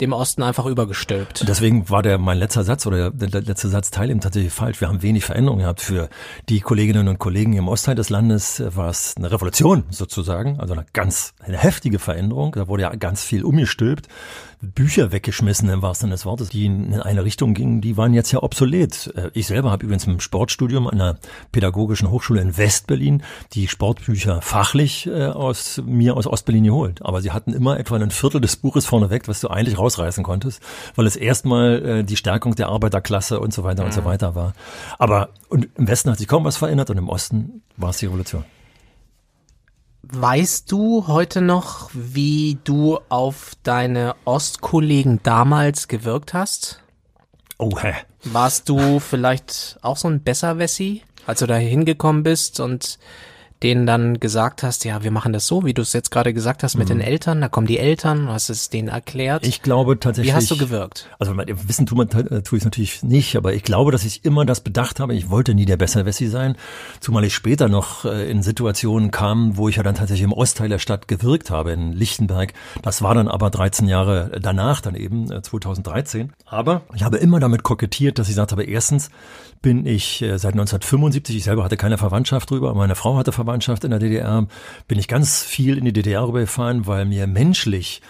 dem 0.00 0.12
Osten 0.12 0.42
einfach 0.42 0.66
übergestülpt. 0.66 1.42
Und 1.42 1.48
deswegen 1.48 1.88
war 1.88 2.02
der 2.02 2.18
mein 2.18 2.38
letzter 2.38 2.64
Satz 2.64 2.84
oder 2.86 3.12
der, 3.12 3.42
letzte 3.42 3.68
Satzteil 3.68 4.10
eben 4.10 4.20
tatsächlich 4.20 4.52
falsch. 4.52 4.80
Wir 4.80 4.88
haben 4.88 5.02
wenig 5.02 5.24
Veränderungen 5.24 5.62
gehabt. 5.62 5.80
Für 5.80 6.08
die 6.48 6.60
Kolleginnen 6.60 7.06
und 7.06 7.18
Kollegen 7.18 7.52
im 7.52 7.68
Ostteil 7.68 7.94
des 7.94 8.10
Landes 8.10 8.62
war 8.74 8.90
es 8.90 9.14
eine 9.16 9.30
Revolution 9.30 9.84
sozusagen, 9.90 10.58
also 10.58 10.74
eine 10.74 10.84
ganz 10.92 11.32
eine 11.38 11.58
heftige 11.58 12.00
Veränderung. 12.00 12.52
Da 12.52 12.66
wurde 12.66 12.82
ja 12.82 12.94
ganz 12.96 13.22
viel 13.22 13.44
umgestülpt. 13.44 14.08
Bücher 14.64 15.12
weggeschmissen 15.12 15.68
im 15.68 15.82
wahrsten 15.82 16.06
Sinne 16.06 16.14
des 16.14 16.26
Wortes, 16.26 16.48
die 16.48 16.66
in 16.66 17.00
eine 17.00 17.24
Richtung 17.24 17.54
gingen, 17.54 17.80
die 17.80 17.96
waren 17.96 18.14
jetzt 18.14 18.32
ja 18.32 18.42
obsolet. 18.42 19.12
Äh, 19.16 19.30
ich 19.34 19.46
selber 19.46 19.70
habe 19.70 19.84
übrigens 19.84 20.06
im 20.06 20.20
Sportstudium 20.20 20.86
an 20.86 21.00
einer 21.00 21.18
pädagogischen 21.52 22.10
Hochschule 22.10 22.40
in 22.40 22.56
Westberlin 22.56 23.22
die 23.52 23.68
Sportbücher 23.68 24.42
fachlich 24.42 25.06
äh, 25.06 25.26
aus 25.26 25.82
mir 25.84 26.16
aus 26.16 26.26
Ostberlin 26.26 26.64
geholt. 26.64 27.04
Aber 27.04 27.22
sie 27.22 27.30
hatten 27.30 27.52
immer 27.52 27.78
etwa 27.78 27.96
ein 27.96 28.10
Viertel 28.10 28.40
des 28.40 28.56
Buches 28.56 28.86
vorneweg, 28.86 29.28
was 29.28 29.40
du 29.40 29.48
eigentlich 29.48 29.78
rausreißen 29.78 30.24
konntest, 30.24 30.62
weil 30.96 31.06
es 31.06 31.16
erstmal 31.16 31.84
äh, 31.84 32.04
die 32.04 32.16
Stärkung 32.16 32.54
der 32.54 32.68
Arbeiterklasse 32.68 33.40
und 33.40 33.52
so 33.52 33.64
weiter 33.64 33.82
mhm. 33.82 33.86
und 33.86 33.92
so 33.92 34.00
mhm. 34.00 34.06
weiter 34.06 34.34
war. 34.34 34.54
Aber 34.98 35.30
und 35.48 35.68
im 35.76 35.86
Westen 35.86 36.10
hat 36.10 36.18
sich 36.18 36.28
kaum 36.28 36.44
was 36.44 36.56
verändert 36.56 36.90
und 36.90 36.98
im 36.98 37.08
Osten 37.08 37.62
war 37.76 37.90
es 37.90 37.98
die 37.98 38.06
Revolution. 38.06 38.44
Weißt 40.12 40.70
du 40.70 41.06
heute 41.06 41.40
noch, 41.40 41.90
wie 41.94 42.58
du 42.64 42.98
auf 43.08 43.52
deine 43.62 44.14
Ostkollegen 44.26 45.20
damals 45.22 45.88
gewirkt 45.88 46.34
hast? 46.34 46.82
Oh, 47.56 47.78
hä. 47.80 47.94
Warst 48.24 48.68
du 48.68 49.00
vielleicht 49.00 49.78
auch 49.80 49.96
so 49.96 50.08
ein 50.08 50.22
Besserwessi, 50.22 51.02
als 51.26 51.40
du 51.40 51.46
da 51.46 51.56
hingekommen 51.56 52.22
bist 52.22 52.60
und 52.60 52.98
denen 53.64 53.86
dann 53.86 54.20
gesagt 54.20 54.62
hast, 54.62 54.84
ja, 54.84 55.02
wir 55.02 55.10
machen 55.10 55.32
das 55.32 55.46
so, 55.46 55.64
wie 55.64 55.72
du 55.72 55.80
es 55.80 55.94
jetzt 55.94 56.10
gerade 56.10 56.34
gesagt 56.34 56.62
hast 56.62 56.76
mit 56.76 56.88
mhm. 56.88 56.98
den 56.98 57.00
Eltern, 57.00 57.40
da 57.40 57.48
kommen 57.48 57.66
die 57.66 57.78
Eltern, 57.78 58.26
du 58.26 58.32
hast 58.32 58.50
es 58.50 58.68
denen 58.68 58.88
erklärt. 58.88 59.46
Ich 59.46 59.62
glaube 59.62 59.98
tatsächlich. 59.98 60.32
Wie 60.32 60.36
hast 60.36 60.50
du 60.50 60.58
gewirkt? 60.58 61.08
Also 61.18 61.34
wissen 61.34 61.86
tut 61.86 61.96
man 61.96 62.08
äh, 62.10 62.42
tue 62.42 62.58
ich 62.58 62.64
natürlich 62.64 63.02
nicht, 63.02 63.36
aber 63.36 63.54
ich 63.54 63.62
glaube, 63.62 63.90
dass 63.90 64.04
ich 64.04 64.24
immer 64.24 64.44
das 64.44 64.60
bedacht 64.60 65.00
habe. 65.00 65.14
Ich 65.14 65.30
wollte 65.30 65.54
nie 65.54 65.64
der 65.64 65.78
Besserwessi 65.78 66.26
sein, 66.26 66.56
zumal 67.00 67.24
ich 67.24 67.34
später 67.34 67.68
noch 67.70 68.04
äh, 68.04 68.30
in 68.30 68.42
Situationen 68.42 69.10
kam, 69.10 69.56
wo 69.56 69.70
ich 69.70 69.76
ja 69.76 69.82
dann 69.82 69.94
tatsächlich 69.94 70.24
im 70.24 70.34
Ostteil 70.34 70.68
der 70.68 70.78
Stadt 70.78 71.08
gewirkt 71.08 71.50
habe 71.50 71.72
in 71.72 71.92
Lichtenberg. 71.92 72.52
Das 72.82 73.00
war 73.00 73.14
dann 73.14 73.28
aber 73.28 73.48
13 73.48 73.88
Jahre 73.88 74.38
danach, 74.42 74.82
dann 74.82 74.94
eben 74.94 75.42
2013. 75.42 76.26
Äh, 76.26 76.32
aber 76.44 76.82
ich 76.94 77.02
habe 77.02 77.16
immer 77.16 77.40
damit 77.40 77.62
kokettiert, 77.62 78.18
dass 78.18 78.28
ich 78.28 78.34
gesagt 78.34 78.52
habe, 78.52 78.64
erstens 78.64 79.08
bin 79.62 79.86
ich 79.86 80.18
seit 80.18 80.52
1975, 80.52 81.36
ich 81.36 81.44
selber 81.44 81.64
hatte 81.64 81.76
keine 81.76 81.98
Verwandtschaft 81.98 82.50
drüber, 82.50 82.74
meine 82.74 82.94
Frau 82.94 83.16
hatte 83.16 83.32
Verwandtschaft 83.32 83.84
in 83.84 83.90
der 83.90 84.00
DDR, 84.00 84.46
bin 84.88 84.98
ich 84.98 85.08
ganz 85.08 85.42
viel 85.42 85.78
in 85.78 85.84
die 85.84 85.92
DDR 85.92 86.26
rübergefahren, 86.26 86.86
weil 86.86 87.04
mir 87.06 87.26
menschlich 87.26 88.02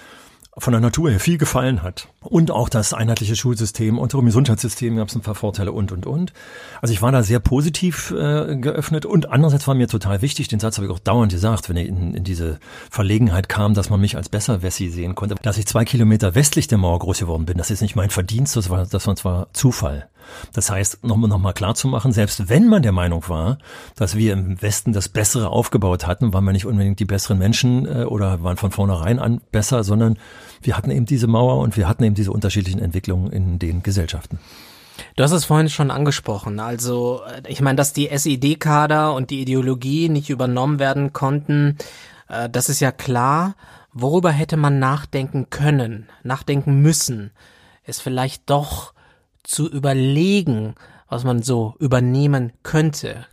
von 0.57 0.73
der 0.73 0.81
Natur 0.81 1.11
her 1.11 1.19
viel 1.19 1.37
gefallen 1.37 1.83
hat. 1.83 2.09
Und 2.21 2.51
auch 2.51 2.69
das 2.69 2.95
einheitliche 2.95 3.35
Schulsystem, 3.35 3.99
unserem 3.99 4.27
Gesundheitssystem 4.27 4.97
gab 4.97 5.09
es 5.09 5.15
ein 5.17 5.21
paar 5.21 5.35
Vorteile 5.35 5.73
und, 5.73 5.91
und, 5.91 6.07
und. 6.07 6.33
Also 6.81 6.95
ich 6.95 7.03
war 7.03 7.11
da 7.11 7.23
sehr 7.23 7.41
positiv 7.41 8.13
äh, 8.13 8.57
geöffnet 8.57 9.05
und 9.05 9.31
andererseits 9.31 9.67
war 9.67 9.75
mir 9.75 9.89
total 9.89 10.23
wichtig, 10.23 10.49
den 10.49 10.61
Satz 10.61 10.77
habe 10.77 10.87
ich 10.87 10.93
auch 10.93 11.01
dauernd 11.01 11.33
gesagt, 11.33 11.69
wenn 11.69 11.77
ich 11.77 11.89
in, 11.89 12.15
in 12.15 12.25
diese 12.25 12.59
Verlegenheit 12.89 13.49
kam, 13.49 13.75
dass 13.75 13.91
man 13.91 14.01
mich 14.01 14.17
als 14.17 14.29
besser 14.29 14.63
Wessi 14.63 14.89
sehen 14.91 15.15
konnte, 15.17 15.35
dass 15.43 15.59
ich 15.59 15.67
zwei 15.67 15.85
Kilometer 15.85 16.35
westlich 16.35 16.69
der 16.69 16.79
Mauer 16.79 17.01
groß 17.01 17.19
geworden 17.19 17.47
bin. 17.47 17.59
Das 17.59 17.71
ist 17.71 17.83
nicht 17.83 17.97
mein 17.97 18.11
Verdienst, 18.11 18.55
das 18.55 18.71
war, 18.71 18.87
das 18.87 19.07
war 19.07 19.17
zwar 19.17 19.49
Zufall. 19.53 20.09
Das 20.53 20.71
heißt, 20.71 21.05
nochmal 21.05 21.29
noch 21.29 21.39
mal 21.39 21.53
klar 21.53 21.75
zu 21.75 21.89
machen, 21.89 22.13
selbst 22.13 22.49
wenn 22.49 22.69
man 22.69 22.83
der 22.83 22.93
Meinung 22.93 23.29
war, 23.29 23.59
dass 23.97 24.17
wir 24.17 24.33
im 24.33 24.61
Westen 24.61 24.93
das 24.93 25.09
Bessere 25.09 25.51
aufgebaut 25.51 26.07
hatten, 26.07 26.33
waren 26.33 26.45
wir 26.45 26.53
nicht 26.53 26.67
unbedingt 26.67 27.01
die 27.01 27.05
besseren 27.05 27.39
Menschen 27.39 27.87
äh, 27.87 28.05
oder 28.05 28.43
waren 28.43 28.57
von 28.57 28.71
vornherein 28.71 29.19
an 29.19 29.41
besser, 29.53 29.85
sondern 29.85 30.19
wir 30.63 30.77
hatten 30.77 30.91
eben 30.91 31.07
diese 31.07 31.27
Mauer 31.27 31.59
und 31.59 31.77
wir 31.77 31.89
hatten 31.89 32.05
eben 32.05 32.15
diese 32.15 32.33
unterschiedlichen 32.33 32.81
Entwicklungen 32.81 33.33
in 33.33 33.59
den 33.59 33.83
Gesellschaften. 33.83 34.39
Du 35.17 35.23
hast 35.23 35.33
es 35.33 35.45
vorhin 35.45 35.69
schon 35.69 35.91
angesprochen. 35.91 36.61
Also, 36.61 37.23
äh, 37.27 37.43
ich 37.49 37.61
meine, 37.61 37.77
dass 37.77 37.93
die 37.93 38.09
SED-Kader 38.09 39.15
und 39.15 39.31
die 39.31 39.41
Ideologie 39.41 40.09
nicht 40.09 40.31
übernommen 40.31 40.79
werden 40.79 41.13
konnten, 41.13 41.77
äh, 42.29 42.49
das 42.49 42.69
ist 42.69 42.81
ja 42.81 42.93
klar. 42.93 43.57
Worüber 43.93 44.31
hätte 44.31 44.57
man 44.57 44.79
nachdenken 44.81 45.51
können, 45.51 46.09
nachdenken 46.25 46.83
müssen, 46.83 47.31
es 47.85 48.01
vielleicht 48.01 48.51
doch 48.51 48.94
zu 49.45 49.71
überlegen, 49.71 50.75
was 51.09 51.25
man 51.25 51.43
so 51.43 51.75
übernehmen 51.79 52.53
könnte. 52.63 53.27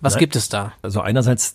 Was 0.00 0.14
Nein. 0.14 0.20
gibt 0.20 0.36
es 0.36 0.48
da? 0.48 0.72
Also 0.82 1.00
einerseits 1.00 1.54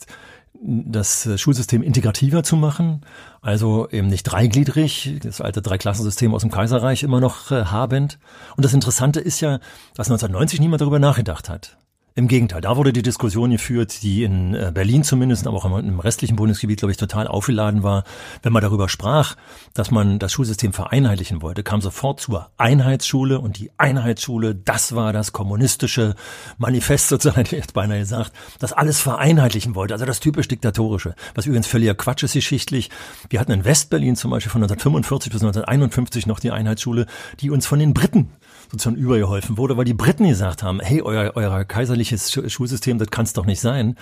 das 0.66 1.28
Schulsystem 1.36 1.84
integrativer 1.84 2.44
zu 2.44 2.56
machen, 2.56 3.02
also 3.42 3.90
eben 3.90 4.08
nicht 4.08 4.24
dreigliedrig, 4.24 5.20
das 5.22 5.42
alte 5.42 5.62
Dreiklassensystem 5.62 6.34
aus 6.34 6.42
dem 6.42 6.52
Kaiserreich 6.52 7.04
immer 7.04 7.20
noch 7.20 7.52
äh, 7.52 7.66
habend. 7.66 8.18
Und 8.56 8.64
das 8.64 8.74
Interessante 8.74 9.20
ist 9.20 9.42
ja, 9.42 9.60
dass 9.96 10.08
1990 10.08 10.62
niemand 10.62 10.82
darüber 10.82 11.00
nachgedacht 11.00 11.50
hat. 11.50 11.78
Im 12.16 12.28
Gegenteil, 12.28 12.62
da 12.62 12.78
wurde 12.78 12.94
die 12.94 13.02
Diskussion 13.02 13.50
geführt, 13.50 14.04
die 14.04 14.24
in 14.24 14.54
äh, 14.54 14.72
Berlin 14.72 15.04
zumindest, 15.04 15.48
aber 15.48 15.58
auch 15.58 15.66
im 15.66 16.00
restlichen 16.00 16.36
Bundesgebiet, 16.36 16.78
glaube 16.78 16.92
ich, 16.92 16.98
total 16.98 17.28
aufgeladen 17.28 17.82
war. 17.82 18.04
Wenn 18.44 18.54
man 18.54 18.62
darüber 18.62 18.88
sprach, 18.88 19.36
dass 19.74 19.90
man 19.90 20.20
das 20.20 20.32
Schulsystem 20.32 20.74
vereinheitlichen 20.74 21.42
wollte, 21.42 21.64
kam 21.64 21.82
sofort 21.82 22.20
zur 22.20 22.52
Einheitsschule 22.58 23.40
und 23.40 23.58
die 23.58 23.72
Einheitsschule, 23.78 24.54
das 24.54 24.94
war 24.94 25.12
das 25.12 25.32
kommunistische 25.32 26.14
Manifest 26.60 27.08
sozusagen, 27.10 27.38
hätte 27.38 27.56
ich 27.56 27.64
jetzt 27.64 27.74
beinahe 27.74 28.00
gesagt, 28.00 28.32
das 28.60 28.74
alles 28.74 29.02
vereinheitlichen 29.02 29.74
wollte, 29.74 29.96
also 29.96 30.06
das 30.06 30.20
typisch 30.20 30.48
diktatorische, 30.48 31.16
was 31.34 31.48
übrigens 31.48 31.66
völliger 31.66 31.96
Quatsch 31.96 32.22
ist 32.22 32.34
geschichtlich. 32.34 32.92
Wir 33.32 33.40
hatten 33.40 33.52
in 33.52 33.66
Westberlin 33.66 34.16
zum 34.16 34.30
Beispiel 34.30 34.52
von 34.52 34.62
1945 34.62 35.32
bis 35.32 35.42
1951 35.42 36.28
noch 36.28 36.40
die 36.40 36.52
Einheitsschule, 36.52 37.08
die 37.40 37.50
uns 37.50 37.66
von 37.66 37.80
den 37.80 37.96
Briten 37.96 38.30
sozusagen 38.74 38.98
übergeholfen 38.98 39.58
wurde, 39.58 39.78
weil 39.78 39.86
die 39.86 39.94
Briten 39.94 40.28
gesagt 40.28 40.64
haben, 40.64 40.80
hey, 40.80 41.04
euer, 41.04 41.34
euer 41.36 41.64
kaiserliches 41.64 42.32
Schulsystem, 42.32 42.98
das 42.98 43.10
kann 43.12 43.24
es 43.24 43.34
doch 43.34 43.46
nicht 43.46 43.62
sein. 43.62 43.96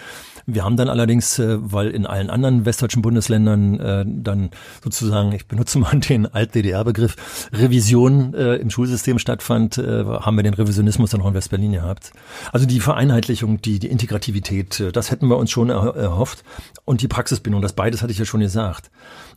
Wir 0.46 0.64
haben 0.64 0.78
dann 0.78 0.88
allerdings, 0.88 1.38
äh, 1.40 1.58
weil 1.60 1.90
in 1.90 2.06
allen 2.06 2.30
anderen 2.30 2.66
westdeutschen 2.66 3.02
Bundesländern 3.02 3.80
äh, 3.82 4.06
dann 4.08 4.50
sozusagen, 4.82 5.34
ich 5.34 5.48
benutze 5.48 5.78
mal 5.78 6.00
den 6.00 6.26
Alt-DDR-Begriff, 6.26 7.50
Revision 7.52 8.34
äh, 8.34 8.56
im 8.56 8.70
Schulsystem 8.70 9.20
stattfand, 9.20 9.78
äh, 9.78 10.06
haben 10.06 10.38
wir 10.38 10.44
den 10.44 10.54
Revisionismus 10.54 11.12
dann 11.12 11.22
auch 11.22 11.28
in 11.28 11.34
Westberlin 11.34 11.74
gehabt. 11.74 12.12
Also 12.54 12.66
die 12.66 12.80
Vereinheitlichung, 12.80 13.62
die, 13.62 13.78
die 13.78 13.88
Integrativität, 13.88 14.80
äh, 14.80 14.92
das 14.94 15.12
hätten 15.12 15.28
wir 15.28 15.36
uns 15.36 15.52
schon 15.52 15.70
erhofft. 15.70 16.46
Und 16.86 17.02
die 17.02 17.10
Praxisbindung, 17.10 17.62
das 17.62 17.74
beides 17.74 18.02
hatte 18.02 18.14
ich 18.14 18.20
ja 18.20 18.26
schon 18.26 18.40
gesagt. 18.40 18.90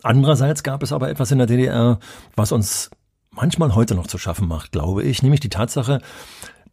Andererseits 0.05 0.63
gab 0.63 0.85
es 0.85 0.93
aber 0.93 1.11
etwas 1.11 1.33
in 1.33 1.39
der 1.39 1.49
DDR, 1.49 1.99
was 2.37 2.53
uns 2.53 2.91
manchmal 3.35 3.75
heute 3.75 3.95
noch 3.95 4.07
zu 4.07 4.19
schaffen 4.19 4.49
macht, 4.49 4.73
glaube 4.73 5.03
ich, 5.03 5.23
nämlich 5.23 5.41
die 5.41 5.49
Tatsache, 5.49 6.01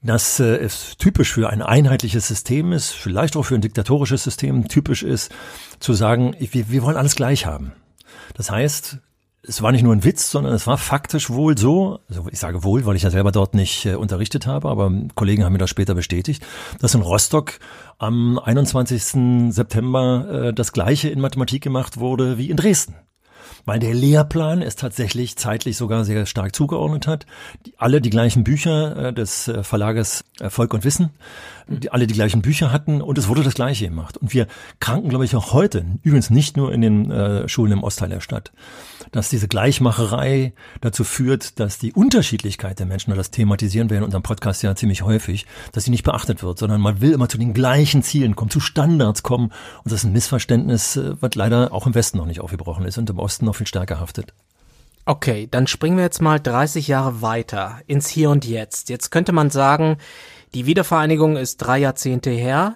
dass 0.01 0.39
äh, 0.39 0.57
es 0.57 0.97
typisch 0.97 1.33
für 1.33 1.49
ein 1.49 1.61
einheitliches 1.61 2.27
System 2.27 2.71
ist, 2.71 2.91
vielleicht 2.91 3.35
auch 3.35 3.43
für 3.43 3.55
ein 3.55 3.61
diktatorisches 3.61 4.23
System 4.23 4.67
typisch 4.67 5.03
ist, 5.03 5.31
zu 5.79 5.93
sagen, 5.93 6.35
wir, 6.39 6.69
wir 6.69 6.83
wollen 6.83 6.97
alles 6.97 7.15
gleich 7.15 7.45
haben. 7.45 7.73
Das 8.33 8.49
heißt, 8.49 8.97
es 9.43 9.61
war 9.61 9.71
nicht 9.71 9.83
nur 9.83 9.93
ein 9.93 10.03
Witz, 10.03 10.29
sondern 10.29 10.53
es 10.53 10.67
war 10.67 10.77
faktisch 10.77 11.29
wohl 11.29 11.57
so, 11.57 11.99
also 12.07 12.27
ich 12.31 12.39
sage 12.39 12.63
wohl, 12.63 12.85
weil 12.85 12.95
ich 12.95 13.03
ja 13.03 13.09
selber 13.09 13.31
dort 13.31 13.53
nicht 13.53 13.85
äh, 13.85 13.95
unterrichtet 13.95 14.45
habe, 14.45 14.69
aber 14.69 14.91
Kollegen 15.15 15.43
haben 15.43 15.53
mir 15.53 15.59
das 15.59 15.69
später 15.69 15.95
bestätigt, 15.95 16.43
dass 16.79 16.95
in 16.95 17.01
Rostock 17.01 17.59
am 17.97 18.39
21. 18.39 19.53
September 19.53 20.47
äh, 20.47 20.53
das 20.53 20.73
gleiche 20.73 21.09
in 21.09 21.21
Mathematik 21.21 21.63
gemacht 21.63 21.97
wurde 21.97 22.37
wie 22.37 22.49
in 22.49 22.57
Dresden 22.57 22.95
weil 23.65 23.79
der 23.79 23.93
Lehrplan 23.93 24.61
es 24.61 24.75
tatsächlich 24.75 25.37
zeitlich 25.37 25.77
sogar 25.77 26.03
sehr 26.05 26.25
stark 26.25 26.55
zugeordnet 26.55 27.07
hat. 27.07 27.25
Die, 27.65 27.73
alle 27.77 28.01
die 28.01 28.09
gleichen 28.09 28.43
Bücher 28.43 29.07
äh, 29.07 29.13
des 29.13 29.47
äh, 29.47 29.63
Verlages 29.63 30.23
äh, 30.39 30.49
Volk 30.49 30.73
und 30.73 30.83
Wissen, 30.83 31.11
die 31.67 31.91
alle 31.91 32.07
die 32.07 32.13
gleichen 32.13 32.41
Bücher 32.41 32.71
hatten 32.71 33.01
und 33.01 33.17
es 33.17 33.27
wurde 33.27 33.43
das 33.43 33.53
Gleiche 33.53 33.85
gemacht. 33.85 34.17
Und 34.17 34.33
wir 34.33 34.47
kranken, 34.79 35.09
glaube 35.09 35.25
ich, 35.25 35.35
auch 35.35 35.53
heute, 35.53 35.85
übrigens 36.03 36.29
nicht 36.29 36.57
nur 36.57 36.73
in 36.73 36.81
den 36.81 37.11
äh, 37.11 37.47
Schulen 37.47 37.71
im 37.71 37.83
Ostteil 37.83 38.09
der 38.09 38.21
Stadt, 38.21 38.51
dass 39.11 39.29
diese 39.29 39.47
Gleichmacherei 39.47 40.53
dazu 40.81 41.03
führt, 41.03 41.59
dass 41.59 41.79
die 41.79 41.93
Unterschiedlichkeit 41.93 42.79
der 42.79 42.85
Menschen, 42.85 43.13
das 43.15 43.31
thematisieren 43.31 43.89
wir 43.89 43.97
in 43.97 44.03
unserem 44.03 44.23
Podcast 44.23 44.63
ja 44.63 44.75
ziemlich 44.75 45.03
häufig, 45.03 45.45
dass 45.71 45.83
sie 45.83 45.91
nicht 45.91 46.03
beachtet 46.03 46.43
wird, 46.43 46.59
sondern 46.59 46.81
man 46.81 47.01
will 47.01 47.11
immer 47.11 47.29
zu 47.29 47.37
den 47.37 47.53
gleichen 47.53 48.03
Zielen 48.03 48.35
kommen, 48.35 48.51
zu 48.51 48.59
Standards 48.59 49.23
kommen. 49.23 49.51
Und 49.83 49.91
das 49.91 49.99
ist 49.99 50.03
ein 50.05 50.13
Missverständnis, 50.13 50.97
äh, 50.97 51.15
was 51.19 51.35
leider 51.35 51.73
auch 51.73 51.87
im 51.87 51.95
Westen 51.95 52.17
noch 52.17 52.25
nicht 52.25 52.41
aufgebrochen 52.41 52.85
ist 52.85 52.97
und 52.97 53.09
im 53.09 53.19
Osten 53.19 53.45
noch 53.45 53.55
viel 53.55 53.67
stärker 53.67 53.99
haftet. 53.99 54.33
Okay, 55.05 55.47
dann 55.49 55.65
springen 55.65 55.97
wir 55.97 56.03
jetzt 56.03 56.21
mal 56.21 56.39
30 56.39 56.87
Jahre 56.87 57.21
weiter 57.21 57.79
ins 57.87 58.07
Hier 58.07 58.29
und 58.29 58.45
Jetzt. 58.45 58.89
Jetzt 58.89 59.09
könnte 59.09 59.31
man 59.31 59.49
sagen, 59.49 59.97
die 60.53 60.65
Wiedervereinigung 60.65 61.37
ist 61.37 61.57
drei 61.57 61.79
Jahrzehnte 61.79 62.29
her. 62.29 62.75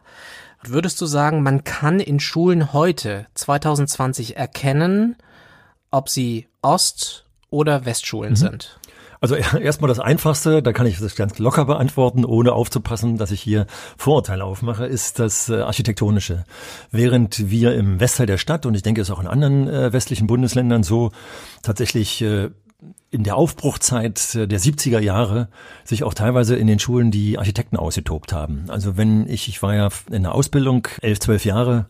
Würdest 0.63 0.99
du 1.01 1.05
sagen, 1.05 1.43
man 1.43 1.63
kann 1.63 1.99
in 1.99 2.19
Schulen 2.19 2.73
heute, 2.73 3.27
2020, 3.35 4.37
erkennen, 4.37 5.15
ob 5.91 6.09
sie 6.09 6.47
Ost- 6.61 7.25
oder 7.49 7.85
Westschulen 7.85 8.31
mhm. 8.31 8.37
sind? 8.37 8.79
Also 9.21 9.35
erstmal 9.35 9.87
das 9.87 9.99
Einfachste, 9.99 10.61
da 10.61 10.73
kann 10.73 10.85
ich 10.85 10.99
das 10.99 11.15
ganz 11.15 11.39
locker 11.39 11.65
beantworten, 11.65 12.25
ohne 12.25 12.53
aufzupassen, 12.53 13.17
dass 13.17 13.31
ich 13.31 13.41
hier 13.41 13.65
Vorurteile 13.97 14.43
aufmache, 14.43 14.85
ist 14.85 15.19
das 15.19 15.49
äh, 15.49 15.61
Architektonische. 15.61 16.45
Während 16.91 17.49
wir 17.49 17.75
im 17.75 17.99
Westteil 17.99 18.27
der 18.27 18.37
Stadt, 18.37 18.65
und 18.65 18.75
ich 18.75 18.83
denke 18.83 19.01
es 19.01 19.11
auch 19.11 19.19
in 19.19 19.27
anderen 19.27 19.67
äh, 19.67 19.93
westlichen 19.93 20.27
Bundesländern 20.27 20.83
so, 20.83 21.11
tatsächlich 21.63 22.21
äh, 22.21 22.49
in 23.09 23.23
der 23.23 23.35
Aufbruchzeit 23.35 24.33
der 24.35 24.59
70er 24.59 24.99
Jahre 24.99 25.47
sich 25.83 26.03
auch 26.03 26.13
teilweise 26.13 26.55
in 26.55 26.67
den 26.67 26.79
Schulen 26.79 27.11
die 27.11 27.37
Architekten 27.37 27.77
ausgetobt 27.77 28.33
haben. 28.33 28.65
Also 28.67 28.97
wenn 28.97 29.27
ich, 29.27 29.47
ich 29.47 29.63
war 29.63 29.73
ja 29.73 29.89
in 30.11 30.23
der 30.23 30.35
Ausbildung 30.35 30.87
elf, 31.01 31.19
zwölf 31.19 31.45
Jahre, 31.45 31.87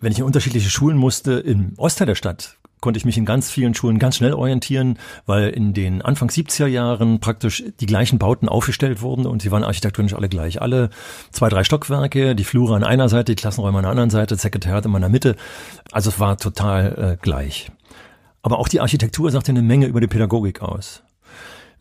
wenn 0.00 0.12
ich 0.12 0.18
in 0.18 0.24
unterschiedliche 0.24 0.70
Schulen 0.70 0.96
musste, 0.96 1.34
im 1.34 1.74
Ostteil 1.76 2.06
der 2.06 2.14
Stadt 2.14 2.58
konnte 2.80 2.98
ich 2.98 3.04
mich 3.04 3.18
in 3.18 3.24
ganz 3.24 3.50
vielen 3.50 3.74
Schulen 3.74 3.98
ganz 3.98 4.16
schnell 4.16 4.34
orientieren, 4.34 4.98
weil 5.26 5.48
in 5.50 5.74
den 5.74 6.02
Anfang 6.02 6.28
70er 6.28 6.66
Jahren 6.66 7.20
praktisch 7.20 7.64
die 7.80 7.86
gleichen 7.86 8.18
Bauten 8.18 8.48
aufgestellt 8.48 9.02
wurden 9.02 9.26
und 9.26 9.42
sie 9.42 9.50
waren 9.50 9.64
architektonisch 9.64 10.14
alle 10.14 10.28
gleich. 10.28 10.62
Alle 10.62 10.90
zwei, 11.32 11.48
drei 11.48 11.64
Stockwerke, 11.64 12.34
die 12.34 12.44
Flure 12.44 12.76
an 12.76 12.84
einer 12.84 13.08
Seite, 13.08 13.34
die 13.34 13.40
Klassenräume 13.40 13.78
an 13.78 13.82
der 13.82 13.90
anderen 13.90 14.10
Seite, 14.10 14.34
das 14.34 14.42
Sekretariat 14.42 14.84
immer 14.84 14.98
in 14.98 15.02
der 15.02 15.10
Mitte. 15.10 15.36
Also 15.92 16.10
es 16.10 16.20
war 16.20 16.36
total 16.36 17.14
äh, 17.14 17.16
gleich. 17.20 17.70
Aber 18.48 18.60
auch 18.60 18.68
die 18.68 18.80
Architektur 18.80 19.30
sagte 19.30 19.52
eine 19.52 19.60
Menge 19.60 19.84
über 19.84 20.00
die 20.00 20.06
Pädagogik 20.06 20.62
aus. 20.62 21.02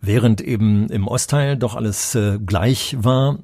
Während 0.02 0.42
eben 0.42 0.90
im 0.90 1.08
Ostteil 1.08 1.56
doch 1.56 1.76
alles 1.76 2.14
äh, 2.14 2.40
gleich 2.46 2.98
war, 3.00 3.40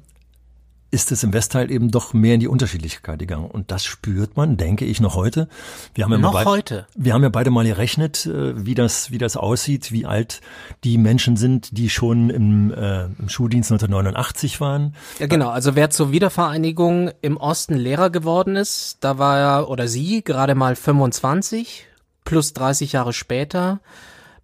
ist 0.90 1.10
es 1.10 1.22
im 1.22 1.32
Westteil 1.32 1.70
eben 1.70 1.90
doch 1.90 2.12
mehr 2.12 2.34
in 2.34 2.40
die 2.40 2.48
Unterschiedlichkeit 2.48 3.18
gegangen. 3.18 3.50
Und 3.50 3.70
das 3.70 3.86
spürt 3.86 4.36
man, 4.36 4.58
denke 4.58 4.84
ich, 4.84 5.00
noch 5.00 5.16
heute. 5.16 5.48
Wir 5.94 6.04
haben 6.04 6.12
ja 6.12 6.18
noch 6.18 6.34
beid, 6.34 6.44
heute. 6.44 6.86
Wir 6.94 7.14
haben 7.14 7.22
ja 7.22 7.30
beide 7.30 7.48
mal 7.50 7.64
gerechnet, 7.64 8.26
äh, 8.26 8.66
wie 8.66 8.74
das, 8.74 9.10
wie 9.10 9.16
das 9.16 9.38
aussieht, 9.38 9.90
wie 9.90 10.04
alt 10.04 10.42
die 10.84 10.98
Menschen 10.98 11.38
sind, 11.38 11.78
die 11.78 11.88
schon 11.88 12.28
im, 12.28 12.74
äh, 12.74 13.06
im 13.06 13.30
Schuldienst 13.30 13.72
1989 13.72 14.60
waren. 14.60 14.94
Ja, 15.18 15.28
genau. 15.28 15.48
Also 15.48 15.76
wer 15.76 15.88
zur 15.88 16.12
Wiedervereinigung 16.12 17.10
im 17.22 17.38
Osten 17.38 17.76
Lehrer 17.76 18.10
geworden 18.10 18.54
ist, 18.56 18.98
da 19.00 19.16
war 19.16 19.38
er 19.38 19.70
oder 19.70 19.88
sie 19.88 20.22
gerade 20.22 20.54
mal 20.54 20.76
25 20.76 21.86
plus 22.24 22.52
30 22.52 22.92
Jahre 22.92 23.12
später. 23.12 23.80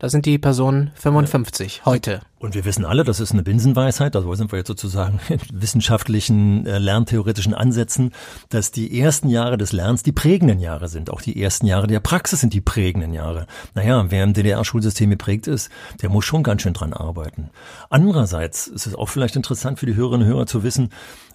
Da 0.00 0.08
sind 0.08 0.24
die 0.24 0.38
Personen 0.38 0.92
55 0.94 1.76
ja. 1.76 1.84
heute. 1.84 2.22
Und 2.38 2.54
wir 2.54 2.64
wissen 2.64 2.86
alle, 2.86 3.04
das 3.04 3.20
ist 3.20 3.32
eine 3.32 3.42
Binsenweisheit, 3.42 4.16
also 4.16 4.34
sind 4.34 4.50
wir 4.50 4.58
jetzt 4.58 4.68
sozusagen 4.68 5.20
in 5.28 5.40
wissenschaftlichen, 5.52 6.64
äh, 6.64 6.78
lerntheoretischen 6.78 7.52
Ansätzen, 7.52 8.12
dass 8.48 8.70
die 8.70 8.98
ersten 8.98 9.28
Jahre 9.28 9.58
des 9.58 9.72
Lernens 9.72 10.02
die 10.02 10.12
prägenden 10.12 10.58
Jahre 10.58 10.88
sind. 10.88 11.10
Auch 11.10 11.20
die 11.20 11.40
ersten 11.40 11.66
Jahre 11.66 11.86
der 11.86 12.00
Praxis 12.00 12.40
sind 12.40 12.54
die 12.54 12.62
prägenden 12.62 13.12
Jahre. 13.12 13.46
Naja, 13.74 14.06
wer 14.08 14.24
im 14.24 14.32
DDR-Schulsystem 14.32 15.10
geprägt 15.10 15.46
ist, 15.46 15.70
der 16.00 16.08
muss 16.08 16.24
schon 16.24 16.42
ganz 16.42 16.62
schön 16.62 16.72
dran 16.72 16.94
arbeiten. 16.94 17.50
Andererseits 17.90 18.68
ist 18.68 18.86
es 18.86 18.94
auch 18.94 19.10
vielleicht 19.10 19.36
interessant 19.36 19.78
für 19.78 19.86
die 19.86 19.96
Hörerinnen 19.96 20.26
und 20.26 20.32
Hörer 20.32 20.46
zu 20.46 20.62
wissen, 20.62 20.88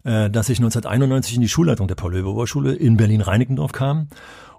äh, 0.05 0.31
dass 0.31 0.49
ich 0.49 0.57
1991 0.57 1.35
in 1.35 1.41
die 1.41 1.49
Schulleitung 1.49 1.87
der 1.87 1.95
Paul-Löbe-Oberschule 1.95 2.73
in 2.73 2.97
Berlin-Reinickendorf 2.97 3.73
kam 3.73 4.07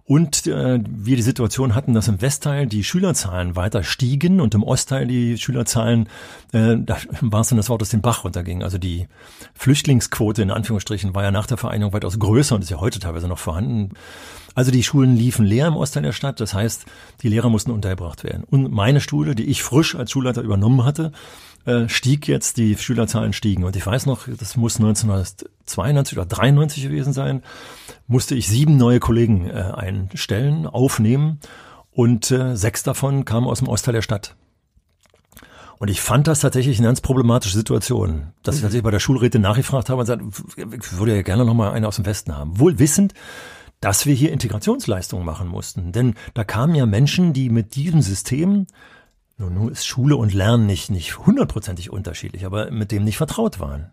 und 0.07 0.47
äh, 0.47 0.79
wir 0.87 1.17
die 1.17 1.23
Situation 1.23 1.75
hatten, 1.75 1.93
dass 1.93 2.07
im 2.07 2.21
Westteil 2.21 2.67
die 2.67 2.85
Schülerzahlen 2.85 3.57
weiter 3.57 3.83
stiegen 3.83 4.41
und 4.41 4.55
im 4.55 4.63
Ostteil 4.63 5.07
die 5.07 5.37
Schülerzahlen, 5.37 6.09
äh, 6.53 6.77
da 6.79 6.97
war 7.21 7.41
es 7.41 7.49
dann 7.49 7.57
das 7.57 7.69
Wort, 7.69 7.83
dass 7.83 7.89
den 7.89 8.03
Bach 8.03 8.23
runterging. 8.23 8.63
Also 8.63 8.79
die 8.79 9.09
Flüchtlingsquote 9.55 10.43
in 10.43 10.53
Anführungsstrichen 10.53 11.15
war 11.15 11.25
ja 11.25 11.33
nach 11.33 11.49
der 11.49 11.57
Vereinigung 11.57 11.93
weitaus 11.93 12.21
größer 12.21 12.55
und 12.55 12.63
ist 12.63 12.71
ja 12.71 12.79
heute 12.79 13.01
teilweise 13.01 13.27
noch 13.27 13.39
vorhanden. 13.39 13.95
Also 14.55 14.71
die 14.71 14.85
Schulen 14.85 15.17
liefen 15.17 15.45
leer 15.45 15.67
im 15.67 15.77
Ostteil 15.77 16.05
der 16.05 16.13
Stadt, 16.13 16.41
das 16.41 16.55
heißt, 16.55 16.87
die 17.23 17.29
Lehrer 17.29 17.51
mussten 17.51 17.73
untergebracht 17.73 18.23
werden. 18.23 18.45
Und 18.45 18.71
meine 18.71 19.01
Schule, 19.01 19.35
die 19.35 19.45
ich 19.47 19.65
frisch 19.65 19.97
als 19.97 20.13
Schulleiter 20.13 20.43
übernommen 20.43 20.85
hatte, 20.85 21.11
äh, 21.65 21.89
stieg 21.89 22.29
jetzt, 22.29 22.59
die 22.59 22.77
Schülerzahlen 22.77 23.33
stiegen. 23.33 23.65
Und 23.65 23.75
ich 23.75 23.85
weiß 23.85 24.07
noch, 24.07 24.29
das 24.29 24.57
muss 24.57 24.79
1992 25.69 26.19
oder 26.19 26.27
93 26.27 26.83
gewesen 26.83 27.13
sein, 27.13 27.43
musste 28.07 28.35
ich 28.35 28.49
sieben 28.49 28.77
neue 28.77 29.01
Kollegen 29.01 29.49
äh, 29.49 29.53
einstellen, 29.53 30.67
aufnehmen 30.67 31.41
und 31.91 32.31
äh, 32.31 32.57
sechs 32.57 32.83
davon 32.83 33.25
kamen 33.25 33.47
aus 33.47 33.59
dem 33.59 33.69
Ostteil 33.69 33.95
der 33.95 34.03
Stadt. 34.03 34.37
Und 35.79 35.89
ich 35.89 36.01
fand 36.01 36.27
das 36.27 36.41
tatsächlich 36.41 36.79
eine 36.79 36.89
ganz 36.89 37.03
problematische 37.03 37.57
Situation, 37.57 38.33
dass 38.43 38.57
ich 38.57 38.63
tatsächlich 38.63 38.85
bei 38.85 38.91
der 38.91 39.01
Schulräte 39.01 39.39
nachgefragt 39.39 39.91
habe 39.91 40.01
und 40.01 40.07
gesagt, 40.07 40.85
ich 40.85 40.99
würde 40.99 41.15
ja 41.17 41.23
gerne 41.23 41.45
noch 41.45 41.55
mal 41.55 41.73
eine 41.73 41.87
aus 41.87 41.97
dem 41.97 42.07
Westen 42.07 42.35
haben. 42.35 42.59
Wohl 42.59 42.79
wissend, 42.79 43.13
dass 43.81 44.07
wir 44.07 44.15
hier 44.15 44.33
Integrationsleistungen 44.33 45.27
machen 45.27 45.49
mussten. 45.49 45.93
Denn 45.93 46.15
da 46.33 46.45
kamen 46.45 46.75
ja 46.75 46.87
Menschen, 46.87 47.35
die 47.35 47.51
mit 47.51 47.75
diesem 47.75 48.01
System 48.01 48.67
nun, 49.39 49.55
nun 49.55 49.71
ist 49.71 49.87
Schule 49.87 50.17
und 50.17 50.33
Lernen 50.33 50.67
nicht, 50.67 50.91
nicht 50.91 51.19
hundertprozentig 51.19 51.91
unterschiedlich, 51.91 52.47
aber 52.47 52.71
mit 52.71 52.91
dem 52.91 53.05
nicht 53.05 53.19
vertraut 53.19 53.61
waren. 53.61 53.93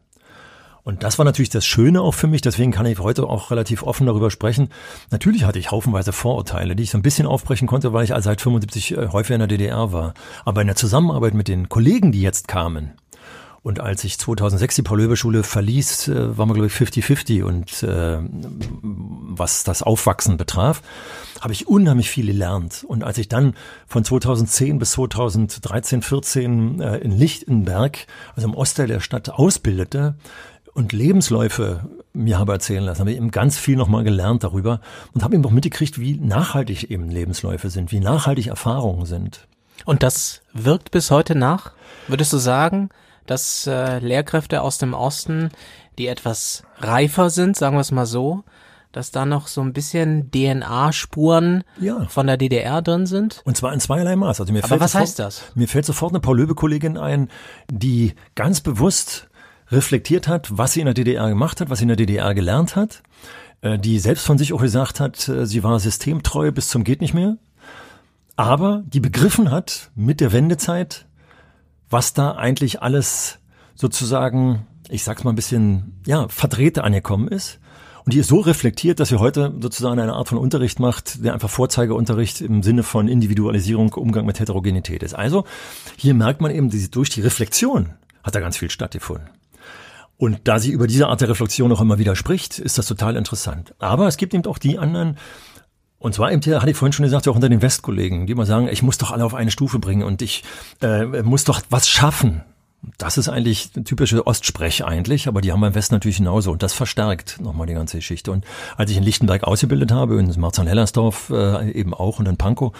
Und 0.83 1.03
das 1.03 1.17
war 1.17 1.25
natürlich 1.25 1.49
das 1.49 1.65
Schöne 1.65 2.01
auch 2.01 2.13
für 2.13 2.27
mich, 2.27 2.41
deswegen 2.41 2.71
kann 2.71 2.85
ich 2.85 2.99
heute 2.99 3.25
auch 3.25 3.51
relativ 3.51 3.83
offen 3.83 4.05
darüber 4.05 4.29
sprechen. 4.29 4.69
Natürlich 5.11 5.45
hatte 5.45 5.59
ich 5.59 5.71
haufenweise 5.71 6.11
Vorurteile, 6.11 6.75
die 6.75 6.83
ich 6.83 6.91
so 6.91 6.97
ein 6.97 7.03
bisschen 7.03 7.25
aufbrechen 7.25 7.67
konnte, 7.67 7.93
weil 7.93 8.03
ich 8.03 8.13
seit 8.17 8.41
75 8.41 8.97
äh, 8.97 9.07
häufiger 9.07 9.35
in 9.35 9.39
der 9.39 9.47
DDR 9.47 9.93
war. 9.93 10.13
Aber 10.43 10.61
in 10.61 10.67
der 10.67 10.75
Zusammenarbeit 10.75 11.33
mit 11.33 11.47
den 11.47 11.69
Kollegen, 11.69 12.11
die 12.11 12.21
jetzt 12.21 12.47
kamen, 12.47 12.93
und 13.63 13.79
als 13.79 14.03
ich 14.03 14.19
2006 14.19 14.75
die 14.75 14.81
Paul-Löbe-Schule 14.81 15.41
verließ, 15.41 16.09
äh, 16.09 16.37
waren 16.37 16.49
wir, 16.49 16.53
glaube 16.53 16.67
ich, 16.67 16.73
50-50. 16.73 17.43
Und 17.43 17.81
äh, 17.81 18.19
was 18.81 19.63
das 19.63 19.81
Aufwachsen 19.81 20.35
betraf, 20.35 20.81
habe 21.39 21.53
ich 21.53 21.65
unheimlich 21.65 22.09
viel 22.09 22.27
gelernt. 22.27 22.83
Und 22.85 23.05
als 23.05 23.17
ich 23.17 23.29
dann 23.29 23.55
von 23.87 24.03
2010 24.03 24.79
bis 24.79 24.91
2013, 24.91 26.01
14 26.01 26.81
äh, 26.81 26.97
in 26.97 27.11
Lichtenberg, 27.11 28.05
also 28.35 28.49
im 28.49 28.53
Ostteil 28.53 28.87
der 28.87 28.99
Stadt, 28.99 29.29
ausbildete, 29.29 30.15
und 30.73 30.91
Lebensläufe 30.91 31.87
mir 32.13 32.39
habe 32.39 32.53
erzählen 32.53 32.83
lassen, 32.83 33.01
habe 33.01 33.11
ich 33.11 33.17
eben 33.17 33.31
ganz 33.31 33.57
viel 33.57 33.75
nochmal 33.75 34.03
gelernt 34.03 34.43
darüber 34.43 34.81
und 35.13 35.23
habe 35.23 35.35
eben 35.35 35.45
auch 35.45 35.51
mitgekriegt, 35.51 35.99
wie 35.99 36.15
nachhaltig 36.15 36.89
eben 36.91 37.09
Lebensläufe 37.09 37.69
sind, 37.69 37.91
wie 37.91 37.99
nachhaltig 37.99 38.47
Erfahrungen 38.47 39.05
sind. 39.05 39.47
Und 39.85 40.03
das 40.03 40.41
wirkt 40.53 40.91
bis 40.91 41.11
heute 41.11 41.35
nach? 41.35 41.73
Würdest 42.07 42.31
du 42.33 42.37
sagen, 42.37 42.89
dass 43.25 43.67
äh, 43.67 43.99
Lehrkräfte 43.99 44.61
aus 44.61 44.77
dem 44.77 44.93
Osten, 44.93 45.49
die 45.97 46.07
etwas 46.07 46.63
reifer 46.77 47.29
sind, 47.29 47.57
sagen 47.57 47.75
wir 47.75 47.81
es 47.81 47.91
mal 47.91 48.05
so, 48.05 48.43
dass 48.91 49.09
da 49.09 49.25
noch 49.25 49.47
so 49.47 49.61
ein 49.61 49.73
bisschen 49.73 50.29
DNA-Spuren 50.29 51.63
ja. 51.79 52.05
von 52.05 52.27
der 52.27 52.37
DDR 52.37 52.81
drin 52.81 53.07
sind? 53.07 53.41
Und 53.43 53.57
zwar 53.57 53.73
in 53.73 53.79
zweierlei 53.79 54.15
Maß. 54.15 54.39
Also 54.39 54.53
mir 54.53 54.63
Aber 54.63 54.79
was 54.79 54.91
sofort, 54.91 55.01
heißt 55.01 55.19
das? 55.19 55.43
Mir 55.55 55.67
fällt 55.67 55.85
sofort 55.85 56.11
eine 56.11 56.19
Paul-Löbe-Kollegin 56.19 56.97
ein, 56.97 57.29
die 57.71 58.13
ganz 58.35 58.61
bewusst 58.61 59.29
reflektiert 59.69 60.27
hat, 60.27 60.57
was 60.57 60.73
sie 60.73 60.79
in 60.79 60.85
der 60.85 60.93
DDR 60.93 61.29
gemacht 61.29 61.61
hat, 61.61 61.69
was 61.69 61.79
sie 61.79 61.83
in 61.83 61.89
der 61.89 61.97
DDR 61.97 62.33
gelernt 62.33 62.75
hat, 62.75 63.03
äh, 63.61 63.79
die 63.79 63.99
selbst 63.99 64.25
von 64.25 64.37
sich 64.37 64.53
auch 64.53 64.61
gesagt 64.61 64.99
hat, 64.99 65.27
äh, 65.27 65.45
sie 65.45 65.63
war 65.63 65.79
systemtreu 65.79 66.51
bis 66.51 66.69
zum 66.69 66.83
geht 66.83 67.01
nicht 67.01 67.13
mehr, 67.13 67.37
aber 68.35 68.83
die 68.85 68.99
begriffen 68.99 69.51
hat 69.51 69.91
mit 69.95 70.19
der 70.19 70.31
Wendezeit, 70.31 71.05
was 71.89 72.13
da 72.13 72.31
eigentlich 72.31 72.81
alles 72.81 73.39
sozusagen, 73.75 74.67
ich 74.89 75.03
sag's 75.03 75.23
mal 75.23 75.31
ein 75.31 75.35
bisschen, 75.35 76.01
ja, 76.05 76.27
verdrehte 76.27 76.83
angekommen 76.83 77.27
ist. 77.27 77.59
Und 78.05 78.13
die 78.13 78.19
ist 78.19 78.27
so 78.27 78.41
reflektiert, 78.41 78.99
dass 78.99 79.09
sie 79.09 79.19
heute 79.19 79.53
sozusagen 79.61 79.99
eine 79.99 80.13
Art 80.13 80.27
von 80.27 80.37
Unterricht 80.37 80.79
macht, 80.79 81.23
der 81.23 81.33
einfach 81.33 81.49
Vorzeigeunterricht 81.49 82.41
im 82.41 82.61
Sinne 82.61 82.83
von 82.83 83.07
Individualisierung, 83.07 83.93
Umgang 83.93 84.25
mit 84.25 84.39
Heterogenität 84.39 85.03
ist. 85.03 85.13
Also 85.13 85.45
hier 85.95 86.13
merkt 86.13 86.41
man 86.41 86.51
eben, 86.51 86.69
durch 86.91 87.09
die 87.09 87.21
Reflexion 87.21 87.93
hat 88.21 88.35
da 88.35 88.41
ganz 88.41 88.57
viel 88.57 88.69
stattgefunden. 88.69 89.29
Und 90.17 90.41
da 90.45 90.59
sie 90.59 90.71
über 90.71 90.87
diese 90.87 91.07
Art 91.07 91.21
der 91.21 91.29
Reflexion 91.29 91.71
auch 91.71 91.81
immer 91.81 91.97
wieder 91.97 92.15
spricht, 92.15 92.59
ist 92.59 92.77
das 92.77 92.85
total 92.85 93.15
interessant. 93.15 93.73
Aber 93.79 94.07
es 94.07 94.17
gibt 94.17 94.33
eben 94.33 94.45
auch 94.45 94.57
die 94.57 94.77
anderen, 94.77 95.17
und 95.99 96.13
zwar 96.13 96.31
eben, 96.31 96.41
hatte 96.41 96.69
ich 96.69 96.77
vorhin 96.77 96.93
schon 96.93 97.03
gesagt, 97.03 97.27
auch 97.27 97.35
unter 97.35 97.49
den 97.49 97.61
Westkollegen, 97.61 98.27
die 98.27 98.33
immer 98.33 98.45
sagen, 98.45 98.67
ich 98.67 98.83
muss 98.83 98.97
doch 98.97 99.11
alle 99.11 99.25
auf 99.25 99.33
eine 99.33 99.51
Stufe 99.51 99.79
bringen 99.79 100.03
und 100.03 100.21
ich 100.21 100.43
äh, 100.81 101.23
muss 101.23 101.43
doch 101.43 101.61
was 101.69 101.89
schaffen. 101.89 102.43
Das 102.97 103.17
ist 103.17 103.29
eigentlich 103.29 103.71
eine 103.75 103.85
typische 103.85 104.27
Ostsprech 104.27 104.83
eigentlich, 104.83 105.27
aber 105.29 105.39
die 105.39 105.53
haben 105.53 105.61
beim 105.61 105.73
Westen 105.73 105.95
natürlich 105.95 106.17
genauso 106.17 106.51
und 106.51 106.63
das 106.63 106.73
verstärkt 106.73 107.39
nochmal 107.39 107.65
die 107.65 107.73
ganze 107.73 107.97
Geschichte. 107.97 108.31
Und 108.31 108.45
als 108.75 108.91
ich 108.91 108.97
in 108.97 109.03
Lichtenberg 109.03 109.45
ausgebildet 109.45 109.91
habe, 109.91 110.19
in 110.19 110.33
Marzahn-Hellersdorf 110.37 111.29
äh, 111.29 111.71
eben 111.71 111.93
auch 111.93 112.19
und 112.19 112.27
in 112.27 112.35
Pankow, 112.35 112.73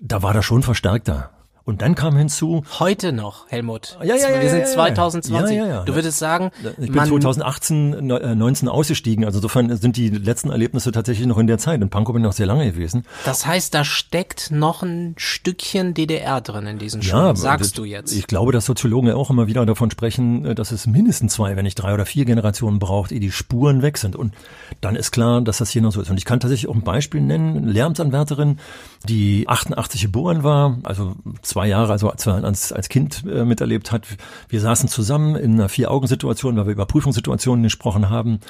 da 0.00 0.22
war 0.22 0.32
das 0.32 0.44
schon 0.44 0.62
verstärkter. 0.62 1.30
Und 1.66 1.82
dann 1.82 1.96
kam 1.96 2.16
hinzu. 2.16 2.62
Heute 2.78 3.12
noch, 3.12 3.48
Helmut. 3.48 3.98
Ja, 4.00 4.14
ja, 4.14 4.30
ja. 4.30 4.40
Wir 4.40 4.50
sind 4.50 4.68
2020. 4.68 5.56
Ja, 5.56 5.64
ja, 5.64 5.68
ja. 5.68 5.82
Du 5.82 5.96
würdest 5.96 6.16
sagen. 6.16 6.52
Ich 6.78 6.92
bin 6.92 7.04
2018, 7.04 8.06
19 8.06 8.68
äh, 8.68 8.70
ausgestiegen. 8.70 9.24
Also 9.24 9.38
insofern 9.38 9.76
sind 9.76 9.96
die 9.96 10.10
letzten 10.10 10.50
Erlebnisse 10.50 10.92
tatsächlich 10.92 11.26
noch 11.26 11.38
in 11.38 11.48
der 11.48 11.58
Zeit. 11.58 11.82
In 11.82 11.90
Pankow 11.90 12.12
bin 12.12 12.22
ich 12.22 12.26
noch 12.26 12.34
sehr 12.34 12.46
lange 12.46 12.70
gewesen. 12.70 13.04
Das 13.24 13.46
heißt, 13.46 13.74
da 13.74 13.84
steckt 13.84 14.52
noch 14.52 14.84
ein 14.84 15.14
Stückchen 15.16 15.92
DDR 15.92 16.40
drin 16.40 16.68
in 16.68 16.78
diesen 16.78 17.02
Schulen, 17.02 17.26
ja, 17.26 17.34
sagst 17.34 17.72
das, 17.72 17.72
du 17.72 17.84
jetzt. 17.84 18.14
Ich 18.14 18.28
glaube, 18.28 18.52
dass 18.52 18.64
Soziologen 18.64 19.08
ja 19.08 19.16
auch 19.16 19.30
immer 19.30 19.48
wieder 19.48 19.66
davon 19.66 19.90
sprechen, 19.90 20.44
äh, 20.44 20.54
dass 20.54 20.70
es 20.70 20.86
mindestens 20.86 21.32
zwei, 21.32 21.56
wenn 21.56 21.64
nicht 21.64 21.74
drei 21.74 21.92
oder 21.94 22.06
vier 22.06 22.26
Generationen 22.26 22.78
braucht, 22.78 23.10
ehe 23.10 23.18
die 23.18 23.32
Spuren 23.32 23.82
weg 23.82 23.98
sind. 23.98 24.14
Und 24.14 24.34
dann 24.80 24.94
ist 24.94 25.10
klar, 25.10 25.40
dass 25.40 25.58
das 25.58 25.70
hier 25.70 25.82
noch 25.82 25.90
so 25.90 26.00
ist. 26.00 26.10
Und 26.10 26.16
ich 26.16 26.24
kann 26.24 26.38
tatsächlich 26.38 26.70
auch 26.70 26.76
ein 26.76 26.82
Beispiel 26.82 27.22
nennen. 27.22 27.66
Lehramtsanwärterin, 27.66 28.60
die 29.08 29.48
88 29.48 30.00
geboren 30.02 30.44
war, 30.44 30.78
also 30.84 31.16
zwei 31.56 31.68
Jahre, 31.68 31.90
also 31.90 32.10
als, 32.10 32.70
als 32.70 32.88
Kind 32.90 33.24
äh, 33.24 33.46
miterlebt 33.46 33.90
hat. 33.90 34.06
Wir 34.50 34.60
saßen 34.60 34.90
zusammen 34.90 35.36
in 35.36 35.54
einer 35.54 35.70
Vier-Augen-Situation, 35.70 36.54
weil 36.54 36.66
wir 36.66 36.74
über 36.74 36.84
Prüfungssituationen 36.84 37.62
gesprochen 37.62 38.10
haben. 38.10 38.40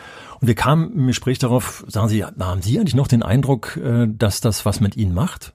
Und 0.40 0.49
wir 0.49 0.57
kamen 0.57 0.92
im 0.92 1.07
Gespräch 1.07 1.38
darauf, 1.38 1.85
sagen 1.87 2.09
Sie, 2.09 2.25
haben 2.25 2.62
Sie 2.62 2.81
eigentlich 2.81 2.97
noch 2.97 3.07
den 3.07 3.23
Eindruck, 3.23 3.77
äh, 3.77 4.09
dass 4.09 4.40
das 4.40 4.66
was 4.66 4.81
mit 4.81 4.97
Ihnen 4.97 5.14
macht? 5.14 5.53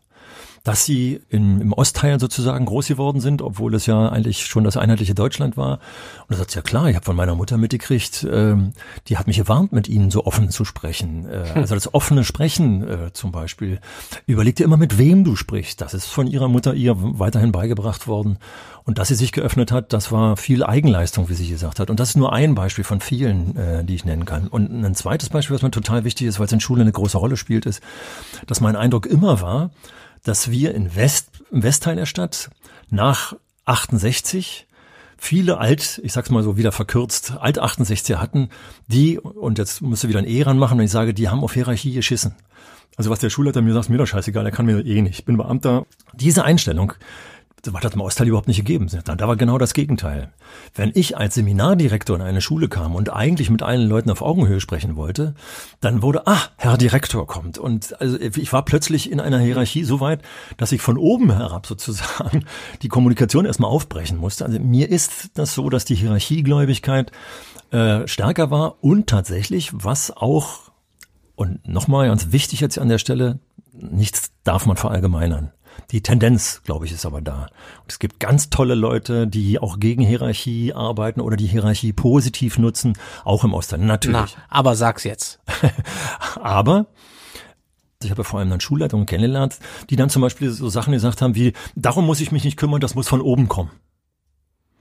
Dass 0.63 0.86
sie 0.86 1.21
in, 1.30 1.60
im 1.60 1.74
Ostteil 1.74 2.19
sozusagen 2.19 2.65
groß 2.65 2.88
geworden 2.88 3.19
sind, 3.19 3.41
obwohl 3.41 3.74
es 3.74 3.88
ja 3.88 4.10
eigentlich 4.10 4.45
schon 4.45 4.63
das 4.63 4.78
einheitliche 4.78 5.15
Deutschland 5.15 5.58
war. 5.58 5.80
Und 6.28 6.36
er 6.36 6.38
sagt, 6.38 6.54
ja 6.54 6.62
klar, 6.62 6.89
ich 6.89 6.95
habe 6.95 7.06
von 7.06 7.15
meiner 7.15 7.36
Mutter 7.36 7.58
mitgekriegt, 7.58 8.28
ähm, 8.32 8.74
die 9.08 9.17
hat 9.17 9.26
mich 9.26 9.38
gewarnt, 9.38 9.71
mit 9.71 9.88
ihnen 9.88 10.12
so 10.12 10.26
offen 10.26 10.50
zu 10.50 10.63
sprechen. 10.63 11.28
Äh, 11.28 11.45
hm. 11.54 11.62
Also 11.62 11.74
das 11.74 11.93
offene 11.93 12.24
Sprechen 12.24 12.88
äh, 12.88 13.13
zum 13.13 13.32
Beispiel. 13.32 13.80
Überleg 14.28 14.56
dir 14.56 14.65
immer, 14.65 14.78
mit 14.78 14.97
wem 15.00 15.24
du 15.24 15.36
sprichst. 15.36 15.82
Das 15.82 15.93
ist 15.95 16.06
von 16.06 16.28
ihrer 16.28 16.47
Mutter 16.47 16.76
ihr 16.76 16.95
weiterhin 16.97 17.52
beigebracht 17.52 18.08
worden. 18.08 18.38
Und 18.84 18.97
dass 18.97 19.08
sie 19.08 19.15
sich 19.15 19.32
geöffnet 19.32 19.71
hat, 19.71 19.93
das 19.93 20.12
war 20.12 20.38
viel 20.38 20.63
Eigenleistung, 20.63 21.30
wie 21.30 21.34
sie 21.34 21.47
gesagt 21.47 21.80
hat. 21.80 21.89
Und 21.89 22.00
das 22.00 22.10
ist 22.10 22.17
nur 22.17 22.34
ein 22.34 22.56
Beispiel 22.56 22.84
von 22.84 23.00
vielen, 23.00 23.56
äh, 23.56 23.84
die 23.84 23.95
ich 23.95 24.06
nennen 24.06 24.26
kann. 24.26 24.47
Und 24.47 24.84
ein 24.84 24.95
zweites 24.95 25.30
Beispiel, 25.30 25.56
was 25.56 25.63
mir 25.63 25.71
total 25.71 26.04
wichtig 26.04 26.28
ist, 26.28 26.39
weil 26.39 26.45
es 26.45 26.52
in 26.52 26.60
Schule 26.60 26.82
eine 26.82 26.91
große 26.91 27.17
Rolle 27.17 27.38
spielt, 27.38 27.65
ist, 27.65 27.82
dass 28.45 28.62
mein 28.62 28.76
Eindruck 28.76 29.06
immer 29.08 29.41
war, 29.41 29.71
dass 30.24 30.52
wir 30.52 30.74
in 30.76 30.96
West, 30.96 31.30
im 31.52 31.64
Westteil 31.64 31.96
der 31.96 32.06
Stadt 32.06 32.50
nach 32.90 33.36
68 33.66 34.68
viele 35.18 35.60
alt, 35.60 36.02
ich 36.04 36.14
sag's 36.14 36.32
mal 36.32 36.44
so 36.44 36.58
wieder 36.58 36.72
verkürzt, 36.72 37.34
alt 37.40 37.62
68er 37.62 38.16
hatten, 38.16 38.50
die, 38.88 39.20
und 39.20 39.60
jetzt 39.60 39.82
musst 39.82 40.04
du 40.04 40.08
wieder 40.08 40.20
ein 40.20 40.28
E 40.28 40.42
ranmachen, 40.42 40.80
und 40.80 40.86
ich 40.86 40.92
sage, 40.92 41.14
die 41.14 41.30
haben 41.30 41.44
auf 41.44 41.54
Hierarchie 41.54 41.94
geschissen. 41.94 42.36
Also 42.98 43.10
was 43.10 43.20
der 43.20 43.30
Schulleiter 43.30 43.62
mir 43.62 43.74
sagt, 43.74 43.90
mir 43.90 43.98
doch 43.98 44.08
scheißegal, 44.08 44.46
er 44.46 44.52
kann 44.52 44.66
mir 44.66 44.86
eh 44.86 45.02
nicht. 45.02 45.20
Ich 45.20 45.26
bin 45.26 45.38
Beamter. 45.38 45.86
Diese 46.14 46.44
Einstellung, 46.44 46.94
das 47.62 47.74
hat 47.74 47.93
im 47.93 48.02
Ostteil 48.02 48.28
überhaupt 48.28 48.47
nicht 48.47 48.58
gegeben. 48.58 48.88
Da 49.06 49.28
war 49.28 49.36
genau 49.36 49.58
das 49.58 49.74
Gegenteil. 49.74 50.32
Wenn 50.74 50.91
ich 50.95 51.17
als 51.17 51.36
Seminardirektor 51.36 52.15
in 52.15 52.21
eine 52.21 52.41
Schule 52.41 52.67
kam 52.67 52.95
und 52.95 53.12
eigentlich 53.12 53.50
mit 53.50 53.62
allen 53.62 53.88
Leuten 53.88 54.10
auf 54.10 54.21
Augenhöhe 54.21 54.60
sprechen 54.60 54.95
wollte, 54.95 55.36
dann 55.80 56.02
wurde, 56.02 56.26
ah, 56.28 56.41
Herr 56.58 56.78
Direktor 56.78 57.28
kommt. 57.28 57.58
Und 57.58 58.00
also 58.02 58.19
ich 58.19 58.52
war 58.52 58.65
plötzlich 58.65 59.12
in 59.12 59.19
einer 59.19 59.39
Hierarchie 59.39 59.84
so 59.84 60.00
weit, 60.00 60.21
dass 60.58 60.71
ich 60.71 60.82
von 60.82 60.97
oben 60.97 61.32
herab 61.32 61.67
sozusagen 61.67 62.45
die 62.82 62.89
Kommunikation 62.89 63.45
erstmal 63.45 63.69
aufbrechen 63.69 64.17
musste. 64.17 64.45
Also 64.45 64.60
mir 64.60 64.89
ist 64.89 65.32
das 65.36 65.54
so, 65.54 65.69
dass 65.69 65.86
die 65.86 65.95
Hierarchiegläubigkeit 65.95 67.12
äh, 67.71 68.08
stärker 68.08 68.50
war 68.52 68.84
und 68.84 69.08
tatsächlich, 69.08 69.71
was 69.74 70.15
auch, 70.15 70.71
und 71.36 71.67
nochmal 71.67 72.08
ganz 72.08 72.32
wichtig 72.32 72.60
jetzt 72.60 72.80
an 72.80 72.89
der 72.89 72.97
Stelle, 72.97 73.39
nichts 73.71 74.32
darf 74.43 74.65
man 74.65 74.78
verallgemeinern. 74.78 75.52
Die 75.92 76.02
Tendenz, 76.02 76.62
glaube 76.64 76.86
ich, 76.86 76.92
ist 76.92 77.06
aber 77.06 77.22
da. 77.22 77.48
Und 77.82 77.92
es 77.92 78.00
gibt 78.00 78.20
ganz 78.20 78.50
tolle 78.50 78.76
Leute, 78.76 79.28
die 79.28 79.60
auch 79.60 79.80
gegen 79.80 80.04
Hierarchie 80.04 80.74
arbeiten 80.74 81.20
oder 81.22 81.36
die 81.36 81.48
Hierarchie 81.48 81.94
positiv 81.94 82.58
nutzen, 82.58 82.94
auch 83.26 83.44
im 83.44 83.54
Osten, 83.54 83.86
natürlich. 83.86 84.36
Na, 84.38 84.44
aber 84.50 84.76
sag's 84.76 85.04
jetzt. 85.04 85.40
aber 86.42 86.88
Ich 88.04 88.10
habe 88.10 88.24
vor 88.24 88.40
allem 88.40 88.50
dann 88.50 88.62
Schulleitungen 88.62 89.06
kennengelernt, 89.06 89.60
die 89.90 89.96
dann 89.96 90.10
zum 90.10 90.22
Beispiel 90.22 90.50
so 90.50 90.70
Sachen 90.70 90.94
gesagt 90.94 91.22
haben 91.22 91.36
wie, 91.36 91.54
darum 91.76 92.06
muss 92.06 92.22
ich 92.22 92.32
mich 92.32 92.44
nicht 92.44 92.58
kümmern, 92.58 92.82
das 92.82 92.96
muss 92.96 93.08
von 93.08 93.22
oben 93.22 93.48
kommen. 93.48 93.72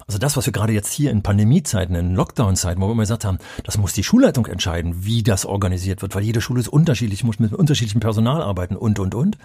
Also 0.07 0.19
das, 0.19 0.37
was 0.37 0.45
wir 0.45 0.53
gerade 0.53 0.73
jetzt 0.73 0.93
hier 0.93 1.13
in 1.13 1.23
Pandemiezeiten, 1.23 1.95
in 1.95 2.17
Lockdown-Zeiten, 2.17 2.81
wo 2.81 2.87
wir 2.87 2.93
immer 2.93 3.03
gesagt 3.03 3.25
haben, 3.25 3.39
das 3.63 3.79
muss 3.79 3.93
die 3.93 4.03
Schulleitung 4.03 4.47
entscheiden, 4.47 5.05
wie 5.05 5.23
das 5.23 5.47
organisiert 5.47 6.03
wird, 6.03 6.17
weil 6.17 6.25
jede 6.25 6.41
Schule 6.41 6.61
ist 6.61 6.69
unterschiedlich, 6.69 7.23
muss 7.23 7.39
mit 7.39 7.53
unterschiedlichem 7.53 8.01
Personal 8.01 8.43
arbeiten 8.43 8.75
und, 8.75 8.99
und, 8.99 9.15
und. 9.15 9.39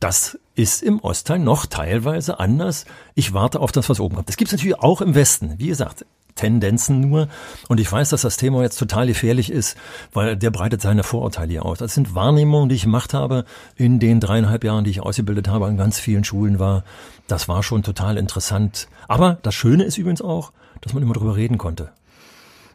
Das 0.00 0.38
ist 0.54 0.82
im 0.82 1.00
Ostteil 1.00 1.40
noch 1.40 1.66
teilweise 1.66 2.38
anders. 2.38 2.84
Ich 3.14 3.32
warte 3.32 3.60
auf 3.60 3.72
das, 3.72 3.88
was 3.88 3.98
oben 3.98 4.14
kommt. 4.14 4.28
Das 4.28 4.36
gibt 4.36 4.48
es 4.48 4.56
natürlich 4.56 4.78
auch 4.78 5.00
im 5.00 5.14
Westen. 5.14 5.54
Wie 5.58 5.66
gesagt, 5.66 6.04
Tendenzen 6.38 7.00
nur. 7.00 7.28
Und 7.68 7.80
ich 7.80 7.90
weiß, 7.90 8.10
dass 8.10 8.22
das 8.22 8.36
Thema 8.36 8.62
jetzt 8.62 8.78
total 8.78 9.08
gefährlich 9.08 9.50
ist, 9.50 9.76
weil 10.12 10.36
der 10.36 10.50
breitet 10.50 10.80
seine 10.80 11.02
Vorurteile 11.02 11.50
hier 11.50 11.64
aus. 11.66 11.78
Das 11.78 11.94
sind 11.94 12.14
Wahrnehmungen, 12.14 12.68
die 12.68 12.76
ich 12.76 12.82
gemacht 12.82 13.12
habe 13.12 13.44
in 13.74 13.98
den 13.98 14.20
dreieinhalb 14.20 14.64
Jahren, 14.64 14.84
die 14.84 14.90
ich 14.90 15.02
ausgebildet 15.02 15.48
habe, 15.48 15.66
an 15.66 15.76
ganz 15.76 15.98
vielen 15.98 16.24
Schulen 16.24 16.58
war. 16.58 16.84
Das 17.26 17.48
war 17.48 17.62
schon 17.62 17.82
total 17.82 18.16
interessant. 18.16 18.88
Aber 19.08 19.38
das 19.42 19.54
Schöne 19.54 19.82
ist 19.82 19.98
übrigens 19.98 20.22
auch, 20.22 20.52
dass 20.80 20.94
man 20.94 21.02
immer 21.02 21.14
drüber 21.14 21.36
reden 21.36 21.58
konnte. 21.58 21.90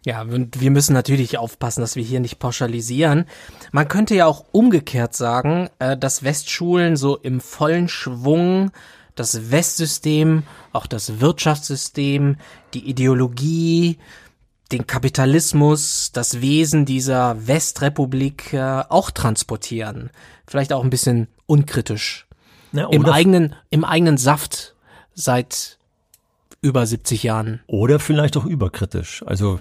Ja, 0.06 0.22
und 0.22 0.60
wir 0.60 0.72
müssen 0.72 0.94
natürlich 0.94 1.38
aufpassen, 1.38 1.82
dass 1.82 1.96
wir 1.96 2.04
hier 2.04 2.20
nicht 2.20 2.40
pauschalisieren. 2.40 3.26
Man 3.72 3.88
könnte 3.88 4.16
ja 4.16 4.26
auch 4.26 4.46
umgekehrt 4.52 5.16
sagen, 5.16 5.70
äh, 5.80 5.96
dass 5.96 6.24
Westschulen 6.24 6.98
so 6.98 7.18
im 7.18 7.40
vollen 7.40 7.88
Schwung 7.88 8.72
das 9.16 9.52
Westsystem, 9.52 10.44
auch 10.72 10.88
das 10.88 11.20
Wirtschaftssystem, 11.20 12.38
die 12.74 12.90
Ideologie, 12.90 14.00
den 14.72 14.88
Kapitalismus, 14.88 16.12
das 16.14 16.42
Wesen 16.42 16.86
dieser 16.86 17.48
Westrepublik 17.48 18.54
äh, 18.54 18.84
auch 18.90 19.12
transportieren. 19.12 20.10
Vielleicht 20.48 20.74
auch 20.74 20.84
ein 20.84 20.90
bisschen 20.90 21.28
unkritisch. 21.46 22.28
Ja, 22.72 22.90
Im 22.90 23.06
eigenen, 23.06 23.56
im 23.70 23.86
eigenen 23.86 24.18
Saft 24.18 24.74
seit 25.14 25.78
über 26.64 26.86
70 26.88 27.22
Jahren. 27.22 27.60
Oder 27.68 28.00
vielleicht 28.00 28.38
auch 28.38 28.46
überkritisch. 28.46 29.24
Also 29.28 29.60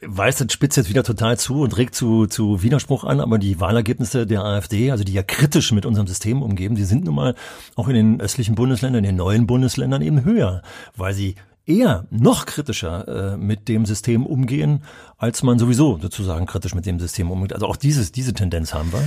weiß, 0.00 0.36
das 0.36 0.52
spitzt 0.52 0.76
jetzt 0.76 0.88
wieder 0.88 1.02
total 1.02 1.38
zu 1.38 1.62
und 1.62 1.76
regt 1.76 1.94
zu, 1.94 2.26
zu 2.26 2.62
Widerspruch 2.62 3.04
an, 3.04 3.20
aber 3.20 3.38
die 3.38 3.60
Wahlergebnisse 3.60 4.26
der 4.26 4.44
AfD, 4.44 4.92
also 4.92 5.02
die 5.02 5.12
ja 5.12 5.24
kritisch 5.24 5.72
mit 5.72 5.84
unserem 5.84 6.06
System 6.06 6.42
umgeben, 6.42 6.76
die 6.76 6.84
sind 6.84 7.04
nun 7.04 7.16
mal 7.16 7.34
auch 7.74 7.88
in 7.88 7.94
den 7.94 8.20
östlichen 8.20 8.54
Bundesländern, 8.54 9.04
in 9.04 9.10
den 9.10 9.16
neuen 9.16 9.46
Bundesländern 9.46 10.00
eben 10.02 10.24
höher, 10.24 10.62
weil 10.96 11.14
sie 11.14 11.34
eher 11.66 12.06
noch 12.10 12.46
kritischer 12.46 13.32
äh, 13.32 13.36
mit 13.36 13.68
dem 13.68 13.84
System 13.84 14.24
umgehen, 14.24 14.84
als 15.18 15.42
man 15.42 15.58
sowieso 15.58 15.98
sozusagen 15.98 16.46
kritisch 16.46 16.74
mit 16.74 16.86
dem 16.86 17.00
System 17.00 17.30
umgeht. 17.30 17.52
Also 17.52 17.66
auch 17.66 17.76
dieses, 17.76 18.12
diese 18.12 18.32
Tendenz 18.32 18.72
haben 18.72 18.92
wir. 18.92 19.02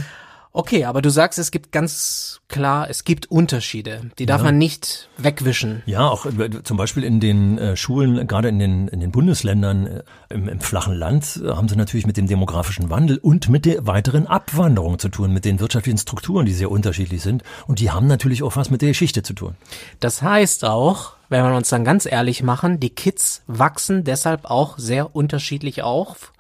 Okay, 0.53 0.83
aber 0.83 1.01
du 1.01 1.09
sagst, 1.09 1.39
es 1.39 1.49
gibt 1.49 1.71
ganz 1.71 2.41
klar, 2.49 2.89
es 2.89 3.05
gibt 3.05 3.31
Unterschiede. 3.31 4.11
Die 4.19 4.25
darf 4.25 4.41
ja. 4.41 4.45
man 4.45 4.57
nicht 4.57 5.07
wegwischen. 5.17 5.81
Ja, 5.85 6.09
auch 6.09 6.25
äh, 6.25 6.61
zum 6.63 6.75
Beispiel 6.75 7.05
in 7.05 7.21
den 7.21 7.57
äh, 7.57 7.77
Schulen, 7.77 8.27
gerade 8.27 8.49
in 8.49 8.59
den, 8.59 8.89
in 8.89 8.99
den 8.99 9.11
Bundesländern 9.11 9.87
äh, 9.87 10.03
im, 10.29 10.49
im 10.49 10.59
flachen 10.59 10.93
Land, 10.93 11.41
äh, 11.41 11.51
haben 11.51 11.69
sie 11.69 11.77
natürlich 11.77 12.05
mit 12.05 12.17
dem 12.17 12.27
demografischen 12.27 12.89
Wandel 12.89 13.17
und 13.17 13.47
mit 13.47 13.65
der 13.65 13.87
weiteren 13.87 14.27
Abwanderung 14.27 14.99
zu 14.99 15.07
tun, 15.07 15.31
mit 15.31 15.45
den 15.45 15.61
wirtschaftlichen 15.61 15.97
Strukturen, 15.97 16.45
die 16.45 16.53
sehr 16.53 16.69
unterschiedlich 16.69 17.21
sind. 17.21 17.43
Und 17.67 17.79
die 17.79 17.91
haben 17.91 18.07
natürlich 18.07 18.43
auch 18.43 18.57
was 18.57 18.69
mit 18.69 18.81
der 18.81 18.89
Geschichte 18.89 19.23
zu 19.23 19.33
tun. 19.33 19.55
Das 20.01 20.21
heißt 20.21 20.65
auch, 20.65 21.13
wenn 21.29 21.45
wir 21.45 21.55
uns 21.55 21.69
dann 21.69 21.85
ganz 21.85 22.05
ehrlich 22.05 22.43
machen, 22.43 22.81
die 22.81 22.89
Kids 22.89 23.41
wachsen 23.47 24.03
deshalb 24.03 24.43
auch 24.43 24.77
sehr 24.77 25.15
unterschiedlich 25.15 25.81
auf, 25.81 26.33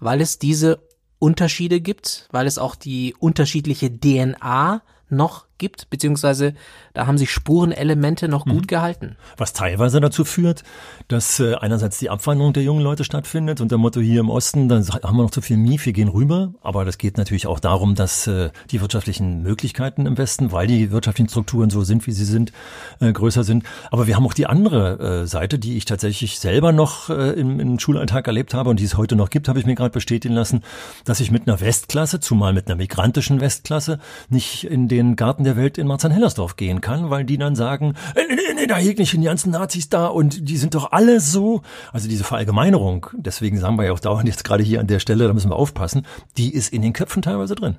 weil 0.00 0.20
es 0.20 0.40
diese 0.40 0.80
Unterschiede 1.22 1.80
gibt, 1.80 2.26
weil 2.32 2.48
es 2.48 2.58
auch 2.58 2.74
die 2.74 3.14
unterschiedliche 3.16 3.96
DNA 3.96 4.82
noch 5.08 5.46
gibt, 5.62 5.88
beziehungsweise 5.90 6.54
da 6.92 7.06
haben 7.06 7.16
sich 7.16 7.30
Spurenelemente 7.30 8.26
noch 8.26 8.44
gut 8.44 8.62
mhm. 8.62 8.66
gehalten. 8.66 9.16
Was 9.36 9.52
teilweise 9.52 10.00
dazu 10.00 10.24
führt, 10.24 10.64
dass 11.06 11.38
äh, 11.38 11.54
einerseits 11.54 11.98
die 11.98 12.10
Abwanderung 12.10 12.52
der 12.52 12.64
jungen 12.64 12.82
Leute 12.82 13.04
stattfindet 13.04 13.60
und 13.60 13.70
der 13.70 13.78
Motto 13.78 14.00
hier 14.00 14.20
im 14.20 14.28
Osten, 14.28 14.68
dann 14.68 14.84
haben 14.88 15.16
wir 15.16 15.22
noch 15.22 15.30
zu 15.30 15.40
viel 15.40 15.56
Mief, 15.56 15.86
wir 15.86 15.92
gehen 15.92 16.08
rüber. 16.08 16.52
Aber 16.62 16.84
das 16.84 16.98
geht 16.98 17.16
natürlich 17.16 17.46
auch 17.46 17.60
darum, 17.60 17.94
dass 17.94 18.26
äh, 18.26 18.50
die 18.72 18.80
wirtschaftlichen 18.80 19.42
Möglichkeiten 19.42 20.04
im 20.06 20.18
Westen, 20.18 20.50
weil 20.50 20.66
die 20.66 20.90
wirtschaftlichen 20.90 21.28
Strukturen 21.28 21.70
so 21.70 21.84
sind, 21.84 22.08
wie 22.08 22.12
sie 22.12 22.24
sind, 22.24 22.52
äh, 22.98 23.12
größer 23.12 23.44
sind. 23.44 23.64
Aber 23.92 24.08
wir 24.08 24.16
haben 24.16 24.26
auch 24.26 24.34
die 24.34 24.46
andere 24.46 25.22
äh, 25.22 25.26
Seite, 25.28 25.60
die 25.60 25.76
ich 25.76 25.84
tatsächlich 25.84 26.40
selber 26.40 26.72
noch 26.72 27.08
äh, 27.08 27.30
im, 27.30 27.60
im 27.60 27.78
Schulalltag 27.78 28.26
erlebt 28.26 28.52
habe 28.52 28.68
und 28.68 28.80
die 28.80 28.84
es 28.84 28.96
heute 28.96 29.14
noch 29.14 29.30
gibt, 29.30 29.48
habe 29.48 29.60
ich 29.60 29.66
mir 29.66 29.76
gerade 29.76 29.92
bestätigen 29.92 30.34
lassen, 30.34 30.62
dass 31.04 31.20
ich 31.20 31.30
mit 31.30 31.46
einer 31.46 31.60
Westklasse, 31.60 32.18
zumal 32.18 32.52
mit 32.52 32.66
einer 32.66 32.76
migrantischen 32.76 33.40
Westklasse, 33.40 34.00
nicht 34.28 34.64
in 34.64 34.88
den 34.88 35.14
Garten 35.14 35.44
der 35.44 35.51
Welt 35.56 35.78
in 35.78 35.86
Marzahn-Hellersdorf 35.86 36.56
gehen 36.56 36.80
kann, 36.80 37.10
weil 37.10 37.24
die 37.24 37.38
dann 37.38 37.54
sagen, 37.54 37.94
äh, 38.14 38.22
nee, 38.28 38.34
nee, 38.34 38.54
nee, 38.54 38.66
da 38.66 38.78
jeglichen 38.78 39.20
die 39.20 39.26
ganzen 39.26 39.50
Nazis 39.50 39.88
da 39.88 40.06
und 40.06 40.48
die 40.48 40.56
sind 40.56 40.74
doch 40.74 40.92
alle 40.92 41.20
so. 41.20 41.62
Also 41.92 42.08
diese 42.08 42.24
Verallgemeinerung, 42.24 43.06
deswegen 43.12 43.58
sagen 43.58 43.76
wir 43.76 43.84
ja 43.84 43.92
auch 43.92 44.00
dauernd 44.00 44.28
jetzt 44.28 44.44
gerade 44.44 44.62
hier 44.62 44.80
an 44.80 44.86
der 44.86 44.98
Stelle, 44.98 45.26
da 45.26 45.32
müssen 45.32 45.50
wir 45.50 45.56
aufpassen, 45.56 46.06
die 46.36 46.54
ist 46.54 46.72
in 46.72 46.82
den 46.82 46.92
Köpfen 46.92 47.22
teilweise 47.22 47.54
drin. 47.54 47.76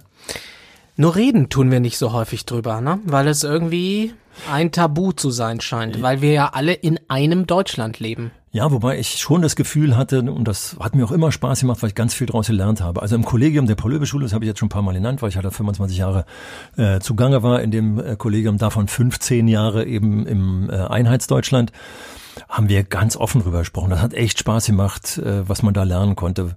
Nur 0.96 1.16
reden 1.16 1.50
tun 1.50 1.72
wir 1.72 1.80
nicht 1.80 1.98
so 1.98 2.14
häufig 2.14 2.46
drüber, 2.46 2.80
ne? 2.80 3.00
Weil 3.06 3.28
es 3.28 3.44
irgendwie 3.44 4.14
ein 4.52 4.72
Tabu 4.72 5.12
zu 5.12 5.32
sein 5.32 5.60
scheint, 5.60 6.02
weil 6.02 6.22
wir 6.22 6.32
ja 6.32 6.50
alle 6.54 6.74
in 6.74 7.00
einem 7.08 7.48
Deutschland 7.48 8.00
leben. 8.00 8.32
Ja, 8.56 8.72
wobei 8.72 9.00
ich 9.00 9.18
schon 9.18 9.42
das 9.42 9.56
Gefühl 9.56 9.98
hatte, 9.98 10.20
und 10.20 10.48
das 10.48 10.78
hat 10.80 10.94
mir 10.94 11.04
auch 11.06 11.12
immer 11.12 11.32
Spaß 11.32 11.62
gemacht, 11.62 11.82
weil 11.82 11.90
ich 11.90 11.96
ganz 11.96 12.14
viel 12.14 12.28
daraus 12.28 12.46
gelernt 12.46 12.82
habe. 12.82 13.02
Also 13.02 13.16
im 13.16 13.26
Kollegium 13.26 13.66
der 13.66 13.74
Paul-Löbe-Schule, 13.74 14.26
das 14.26 14.34
habe 14.34 14.46
ich 14.46 14.48
jetzt 14.48 14.60
schon 14.60 14.68
ein 14.68 14.70
paar 14.70 14.84
Mal 14.84 14.94
genannt, 14.94 15.24
weil 15.24 15.30
ich 15.30 15.38
halt 15.38 15.52
25 15.52 15.98
Jahre 15.98 16.26
äh, 16.78 17.00
zugange 17.00 17.42
war 17.42 17.64
in 17.64 17.72
dem 17.72 18.00
äh, 18.00 18.16
Kollegium, 18.16 18.60
davon 18.60 18.88
15 18.88 19.48
Jahre 19.48 19.86
eben 19.86 20.28
im 20.28 20.70
äh, 20.70 20.76
Einheitsdeutschland, 20.76 21.72
haben 22.50 22.70
wir 22.70 22.84
ganz 22.84 23.16
offen 23.16 23.42
drüber 23.42 23.60
gesprochen. 23.60 23.90
Das 23.90 24.02
hat 24.02 24.14
echt 24.14 24.40
Spaß 24.40 24.66
gemacht, 24.66 25.18
äh, 25.18 25.48
was 25.48 25.64
man 25.64 25.74
da 25.74 25.84
lernen 25.84 26.16
konnte. 26.16 26.56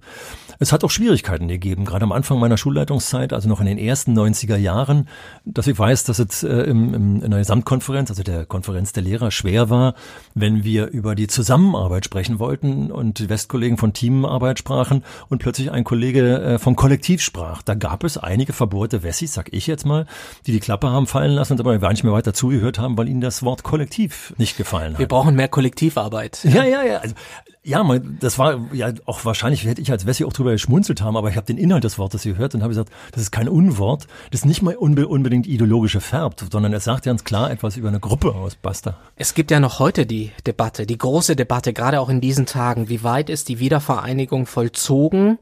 Es 0.59 0.71
hat 0.71 0.83
auch 0.83 0.89
Schwierigkeiten 0.89 1.47
gegeben, 1.47 1.85
gerade 1.85 2.03
am 2.03 2.11
Anfang 2.11 2.39
meiner 2.39 2.57
Schulleitungszeit, 2.57 3.31
also 3.31 3.47
noch 3.47 3.59
in 3.59 3.67
den 3.67 3.77
ersten 3.77 4.17
90er 4.17 4.57
Jahren, 4.57 5.07
dass 5.45 5.67
ich 5.67 5.77
weiß, 5.77 6.03
dass 6.05 6.17
es 6.19 6.43
äh, 6.43 6.47
im, 6.47 6.93
im, 6.93 7.23
in 7.23 7.29
der 7.29 7.39
Gesamtkonferenz, 7.39 8.09
also 8.09 8.23
der 8.23 8.45
Konferenz 8.45 8.91
der 8.91 9.03
Lehrer, 9.03 9.29
schwer 9.29 9.69
war, 9.69 9.93
wenn 10.33 10.63
wir 10.63 10.87
über 10.87 11.13
die 11.13 11.27
Zusammenarbeit 11.27 12.05
sprechen 12.05 12.39
wollten 12.39 12.91
und 12.91 13.19
die 13.19 13.29
Westkollegen 13.29 13.77
von 13.77 13.93
Teamarbeit 13.93 14.57
sprachen 14.57 15.03
und 15.29 15.39
plötzlich 15.39 15.71
ein 15.71 15.83
Kollege 15.83 16.41
äh, 16.41 16.59
vom 16.59 16.75
Kollektiv 16.75 17.21
sprach. 17.21 17.61
Da 17.61 17.75
gab 17.75 18.03
es 18.03 18.17
einige 18.17 18.53
verbohrte 18.53 19.03
Wessis, 19.03 19.33
sag 19.33 19.53
ich 19.53 19.67
jetzt 19.67 19.85
mal, 19.85 20.07
die 20.47 20.51
die 20.51 20.59
Klappe 20.59 20.89
haben 20.89 21.05
fallen 21.05 21.31
lassen 21.31 21.53
und 21.53 21.59
aber 21.59 21.77
gar 21.77 21.91
nicht 21.91 22.03
mehr 22.03 22.13
weiter 22.13 22.33
zugehört 22.33 22.79
haben, 22.79 22.97
weil 22.97 23.07
ihnen 23.07 23.21
das 23.21 23.43
Wort 23.43 23.61
Kollektiv 23.61 24.33
nicht 24.37 24.57
gefallen 24.57 24.93
hat. 24.93 24.99
Wir 24.99 25.07
brauchen 25.07 25.35
mehr 25.35 25.47
Kollektivarbeit. 25.67 26.43
Ja, 26.43 26.63
ja, 26.63 26.83
ja. 26.83 26.97
Also, 26.97 27.15
ja, 27.63 27.83
man, 27.83 28.17
das 28.21 28.39
war 28.39 28.61
ja 28.71 28.93
auch 29.05 29.25
wahrscheinlich, 29.25 29.65
hätte 29.65 29.81
ich 29.81 29.91
als 29.91 30.05
Wessi 30.05 30.23
auch 30.23 30.31
drüber 30.31 30.51
geschmunzelt 30.51 31.01
haben, 31.01 31.17
aber 31.17 31.29
ich 31.29 31.35
habe 31.35 31.45
den 31.45 31.57
Inhalt 31.57 31.83
des 31.83 31.97
Wortes 31.97 32.23
gehört 32.23 32.55
und 32.55 32.61
habe 32.61 32.69
gesagt, 32.69 32.89
das 33.11 33.23
ist 33.23 33.31
kein 33.31 33.49
Unwort, 33.49 34.07
das 34.31 34.41
ist 34.41 34.45
nicht 34.45 34.61
mal 34.61 34.75
unbe 34.75 35.07
unbedingt 35.07 35.47
ideologische 35.47 35.99
färbt, 35.99 36.45
sondern 36.49 36.71
es 36.71 36.85
sagt 36.85 37.03
ganz 37.03 37.25
klar 37.25 37.51
etwas 37.51 37.75
über 37.75 37.89
eine 37.89 37.99
Gruppe 37.99 38.33
aus, 38.33 38.55
basta. 38.55 38.97
Es 39.17 39.33
gibt 39.33 39.51
ja 39.51 39.59
noch 39.59 39.79
heute 39.79 40.05
die 40.05 40.31
Debatte, 40.45 40.85
die 40.85 40.97
große 40.97 41.35
Debatte, 41.35 41.73
gerade 41.73 41.99
auch 41.99 42.07
in 42.07 42.21
diesen 42.21 42.45
Tagen, 42.45 42.87
wie 42.87 43.03
weit 43.03 43.29
ist 43.29 43.49
die 43.49 43.59
Wiedervereinigung 43.59 44.45
vollzogen? 44.45 45.37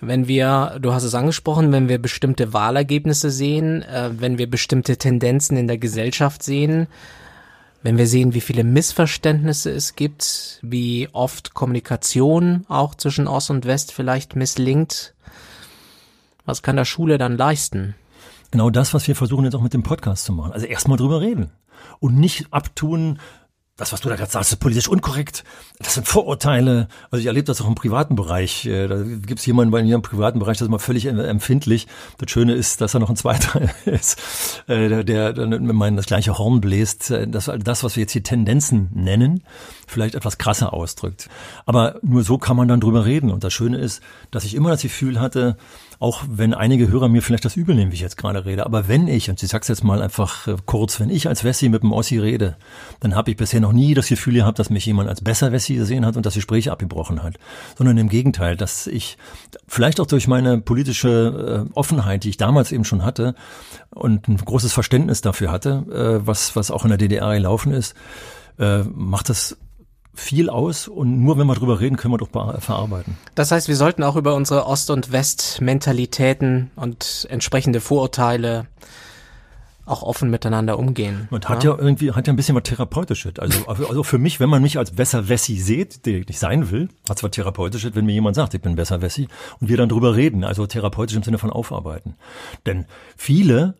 wenn 0.00 0.28
wir, 0.28 0.78
du 0.80 0.92
hast 0.92 1.02
es 1.02 1.16
angesprochen, 1.16 1.72
wenn 1.72 1.88
wir 1.88 1.98
bestimmte 1.98 2.52
Wahlergebnisse 2.52 3.32
sehen, 3.32 3.82
äh, 3.82 4.10
wenn 4.16 4.38
wir 4.38 4.48
bestimmte 4.48 4.96
Tendenzen 4.96 5.56
in 5.56 5.66
der 5.66 5.76
Gesellschaft 5.76 6.44
sehen, 6.44 6.86
wenn 7.82 7.96
wir 7.96 8.06
sehen, 8.06 8.34
wie 8.34 8.40
viele 8.40 8.64
Missverständnisse 8.64 9.70
es 9.70 9.94
gibt, 9.94 10.58
wie 10.62 11.08
oft 11.12 11.54
Kommunikation 11.54 12.64
auch 12.68 12.94
zwischen 12.94 13.28
Ost 13.28 13.50
und 13.50 13.66
West 13.66 13.92
vielleicht 13.92 14.36
misslingt, 14.36 15.14
was 16.44 16.62
kann 16.62 16.76
der 16.76 16.84
Schule 16.84 17.18
dann 17.18 17.36
leisten? 17.36 17.94
Genau 18.50 18.70
das, 18.70 18.94
was 18.94 19.06
wir 19.06 19.14
versuchen 19.14 19.44
jetzt 19.44 19.54
auch 19.54 19.62
mit 19.62 19.74
dem 19.74 19.82
Podcast 19.82 20.24
zu 20.24 20.32
machen. 20.32 20.52
Also 20.52 20.66
erstmal 20.66 20.96
drüber 20.96 21.20
reden 21.20 21.50
und 22.00 22.16
nicht 22.18 22.52
abtun, 22.52 23.18
das, 23.78 23.92
was 23.92 24.00
du 24.00 24.08
da 24.08 24.16
gerade 24.16 24.30
sagst, 24.30 24.52
ist 24.52 24.58
politisch 24.58 24.88
unkorrekt. 24.88 25.44
Das 25.78 25.94
sind 25.94 26.06
Vorurteile. 26.06 26.88
Also 27.12 27.20
ich 27.20 27.26
erlebe 27.26 27.44
das 27.44 27.60
auch 27.60 27.68
im 27.68 27.76
privaten 27.76 28.16
Bereich. 28.16 28.66
Äh, 28.66 28.88
da 28.88 29.02
gibt 29.04 29.38
es 29.38 29.46
jemanden 29.46 29.70
bei 29.70 29.84
mir 29.84 29.94
im 29.94 30.02
privaten 30.02 30.40
Bereich, 30.40 30.58
das 30.58 30.66
ist 30.66 30.70
mal 30.70 30.80
völlig 30.80 31.06
empfindlich. 31.06 31.86
Das 32.18 32.28
Schöne 32.28 32.54
ist, 32.54 32.80
dass 32.80 32.94
er 32.94 33.00
noch 33.00 33.08
ein 33.08 33.14
zweiter 33.14 33.62
ist, 33.84 34.18
äh, 34.66 35.04
der 35.04 35.32
dann 35.32 35.50
mit 35.50 35.76
meinem 35.76 35.96
das 35.96 36.06
gleiche 36.06 36.36
Horn 36.36 36.60
bläst. 36.60 37.12
Äh, 37.12 37.28
das, 37.28 37.48
das, 37.56 37.84
was 37.84 37.94
wir 37.94 38.02
jetzt 38.02 38.12
hier 38.12 38.24
Tendenzen 38.24 38.90
nennen, 38.92 39.44
vielleicht 39.86 40.16
etwas 40.16 40.38
krasser 40.38 40.74
ausdrückt. 40.74 41.28
Aber 41.64 42.00
nur 42.02 42.24
so 42.24 42.36
kann 42.36 42.56
man 42.56 42.66
dann 42.66 42.80
drüber 42.80 43.04
reden. 43.04 43.30
Und 43.30 43.44
das 43.44 43.52
Schöne 43.52 43.78
ist, 43.78 44.02
dass 44.32 44.42
ich 44.42 44.54
immer 44.56 44.70
das 44.70 44.82
Gefühl 44.82 45.20
hatte, 45.20 45.56
auch 46.00 46.22
wenn 46.28 46.54
einige 46.54 46.88
Hörer 46.88 47.08
mir 47.08 47.22
vielleicht 47.22 47.44
das 47.44 47.56
übel 47.56 47.74
nehmen, 47.74 47.90
wie 47.90 47.96
ich 47.96 48.00
jetzt 48.00 48.16
gerade 48.16 48.44
rede, 48.44 48.64
aber 48.64 48.86
wenn 48.86 49.08
ich, 49.08 49.30
und 49.30 49.42
ich 49.42 49.48
sag's 49.48 49.66
jetzt 49.66 49.82
mal 49.82 50.00
einfach 50.00 50.46
äh, 50.46 50.56
kurz, 50.64 51.00
wenn 51.00 51.10
ich 51.10 51.26
als 51.26 51.42
Wessi 51.42 51.68
mit 51.68 51.82
dem 51.82 51.92
Ossi 51.92 52.18
rede, 52.18 52.56
dann 53.00 53.16
habe 53.16 53.30
ich 53.30 53.36
bisher 53.36 53.60
noch 53.60 53.72
nie 53.72 53.94
das 53.94 54.08
Gefühl 54.08 54.34
gehabt, 54.34 54.58
dass 54.60 54.70
mich 54.70 54.86
jemand 54.86 55.08
als 55.08 55.20
besser 55.20 55.50
Wessi 55.50 55.74
gesehen 55.74 56.06
hat 56.06 56.16
und 56.16 56.24
das 56.24 56.34
Gespräch 56.34 56.70
abgebrochen 56.70 57.22
hat, 57.22 57.38
sondern 57.76 57.98
im 57.98 58.08
Gegenteil, 58.08 58.56
dass 58.56 58.86
ich 58.86 59.18
vielleicht 59.66 59.98
auch 60.00 60.06
durch 60.06 60.28
meine 60.28 60.60
politische 60.60 61.66
äh, 61.68 61.72
Offenheit, 61.74 62.22
die 62.22 62.30
ich 62.30 62.36
damals 62.36 62.70
eben 62.70 62.84
schon 62.84 63.04
hatte 63.04 63.34
und 63.90 64.28
ein 64.28 64.36
großes 64.36 64.72
Verständnis 64.72 65.20
dafür 65.20 65.50
hatte, 65.50 66.20
äh, 66.22 66.26
was, 66.26 66.54
was 66.54 66.70
auch 66.70 66.84
in 66.84 66.90
der 66.90 66.98
DDR 66.98 67.34
gelaufen 67.34 67.72
ist, 67.72 67.94
äh, 68.58 68.84
macht 68.84 69.28
das 69.28 69.56
viel 70.18 70.50
aus 70.50 70.88
und 70.88 71.22
nur 71.22 71.38
wenn 71.38 71.46
wir 71.46 71.54
drüber 71.54 71.80
reden, 71.80 71.96
können 71.96 72.12
wir 72.12 72.18
doch 72.18 72.30
verarbeiten. 72.60 73.16
Das 73.34 73.52
heißt, 73.52 73.68
wir 73.68 73.76
sollten 73.76 74.02
auch 74.02 74.16
über 74.16 74.34
unsere 74.34 74.66
Ost- 74.66 74.90
und 74.90 75.12
West-Mentalitäten 75.12 76.70
und 76.76 77.26
entsprechende 77.30 77.80
Vorurteile 77.80 78.66
auch 79.86 80.02
offen 80.02 80.28
miteinander 80.28 80.78
umgehen. 80.78 81.28
Und 81.30 81.48
hat 81.48 81.64
ja, 81.64 81.70
ja 81.72 81.78
irgendwie, 81.78 82.12
hat 82.12 82.26
ja 82.26 82.32
ein 82.32 82.36
bisschen 82.36 82.54
was 82.56 82.64
Therapeutisches. 82.64 83.38
Also, 83.38 83.66
also 83.66 84.02
für 84.02 84.18
mich, 84.18 84.38
wenn 84.38 84.50
man 84.50 84.60
mich 84.60 84.76
als 84.76 84.90
besser 84.90 85.28
Wessi 85.28 85.56
sieht, 85.56 86.04
der 86.04 86.18
ich 86.18 86.28
nicht 86.28 86.38
sein 86.38 86.70
will, 86.70 86.88
hat 87.08 87.18
zwar 87.18 87.30
Therapeutisches, 87.30 87.94
wenn 87.94 88.04
mir 88.04 88.12
jemand 88.12 88.36
sagt, 88.36 88.52
ich 88.54 88.60
bin 88.60 88.76
besser 88.76 89.00
Wessi, 89.00 89.28
und 89.60 89.68
wir 89.68 89.76
dann 89.76 89.88
drüber 89.88 90.14
reden, 90.14 90.44
also 90.44 90.66
therapeutisch 90.66 91.16
im 91.16 91.22
Sinne 91.22 91.38
von 91.38 91.50
aufarbeiten. 91.50 92.16
Denn 92.66 92.84
viele 93.16 93.74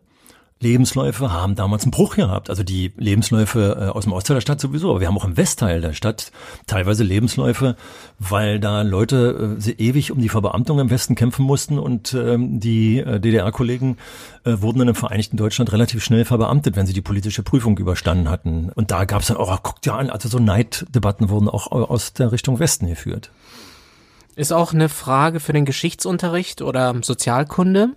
Lebensläufe 0.61 1.31
haben 1.31 1.55
damals 1.55 1.83
einen 1.83 1.91
Bruch 1.91 2.15
gehabt. 2.15 2.49
Also 2.49 2.63
die 2.63 2.91
Lebensläufe 2.97 3.77
äh, 3.79 3.85
aus 3.89 4.03
dem 4.03 4.13
Ostteil 4.13 4.35
der 4.35 4.41
Stadt 4.41 4.59
sowieso, 4.59 4.89
aber 4.89 4.99
wir 4.99 5.07
haben 5.07 5.17
auch 5.17 5.25
im 5.25 5.37
Westteil 5.37 5.79
der 5.79 5.93
Stadt 5.93 6.31
teilweise 6.67 7.03
Lebensläufe, 7.03 7.77
weil 8.17 8.59
da 8.59 8.81
Leute 8.81 9.57
äh, 9.65 9.71
ewig 9.71 10.11
um 10.11 10.19
die 10.19 10.27
Verbeamtung 10.27 10.79
im 10.79 10.89
Westen 10.89 11.15
kämpfen 11.15 11.45
mussten 11.45 11.79
und 11.79 12.13
ähm, 12.13 12.59
die 12.59 12.99
äh, 12.99 13.21
DDR-Kollegen 13.21 13.97
äh, 14.43 14.57
wurden 14.59 14.79
dann 14.79 14.89
im 14.89 14.95
Vereinigten 14.95 15.37
Deutschland 15.37 15.71
relativ 15.71 16.03
schnell 16.03 16.25
verbeamtet, 16.25 16.75
wenn 16.75 16.85
sie 16.85 16.93
die 16.93 17.01
politische 17.01 17.43
Prüfung 17.43 17.77
überstanden 17.77 18.29
hatten. 18.29 18.69
Und 18.75 18.91
da 18.91 19.05
gab 19.05 19.21
es 19.21 19.27
dann 19.27 19.37
auch, 19.37 19.51
oh, 19.51 19.59
guckt 19.63 19.85
ja 19.85 19.95
an, 19.95 20.09
also 20.09 20.27
so 20.27 20.39
Neiddebatten 20.39 21.29
wurden 21.29 21.47
auch 21.47 21.71
aus 21.71 22.11
der 22.11 22.33
Richtung 22.33 22.59
Westen 22.59 22.87
geführt. 22.87 23.31
Ist 24.35 24.51
auch 24.51 24.73
eine 24.73 24.89
Frage 24.89 25.39
für 25.39 25.53
den 25.53 25.65
Geschichtsunterricht 25.65 26.61
oder 26.61 26.95
Sozialkunde 27.01 27.91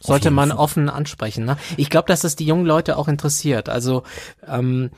sollte 0.00 0.30
man 0.30 0.50
Fall. 0.50 0.58
offen 0.58 0.88
ansprechen. 0.88 1.44
Ne? 1.44 1.56
Ich 1.76 1.90
glaube, 1.90 2.08
dass 2.08 2.20
das 2.20 2.36
die 2.36 2.46
jungen 2.46 2.66
Leute 2.66 2.96
auch 2.96 3.08
interessiert. 3.08 3.68
Also 3.68 4.04
ähm, 4.46 4.90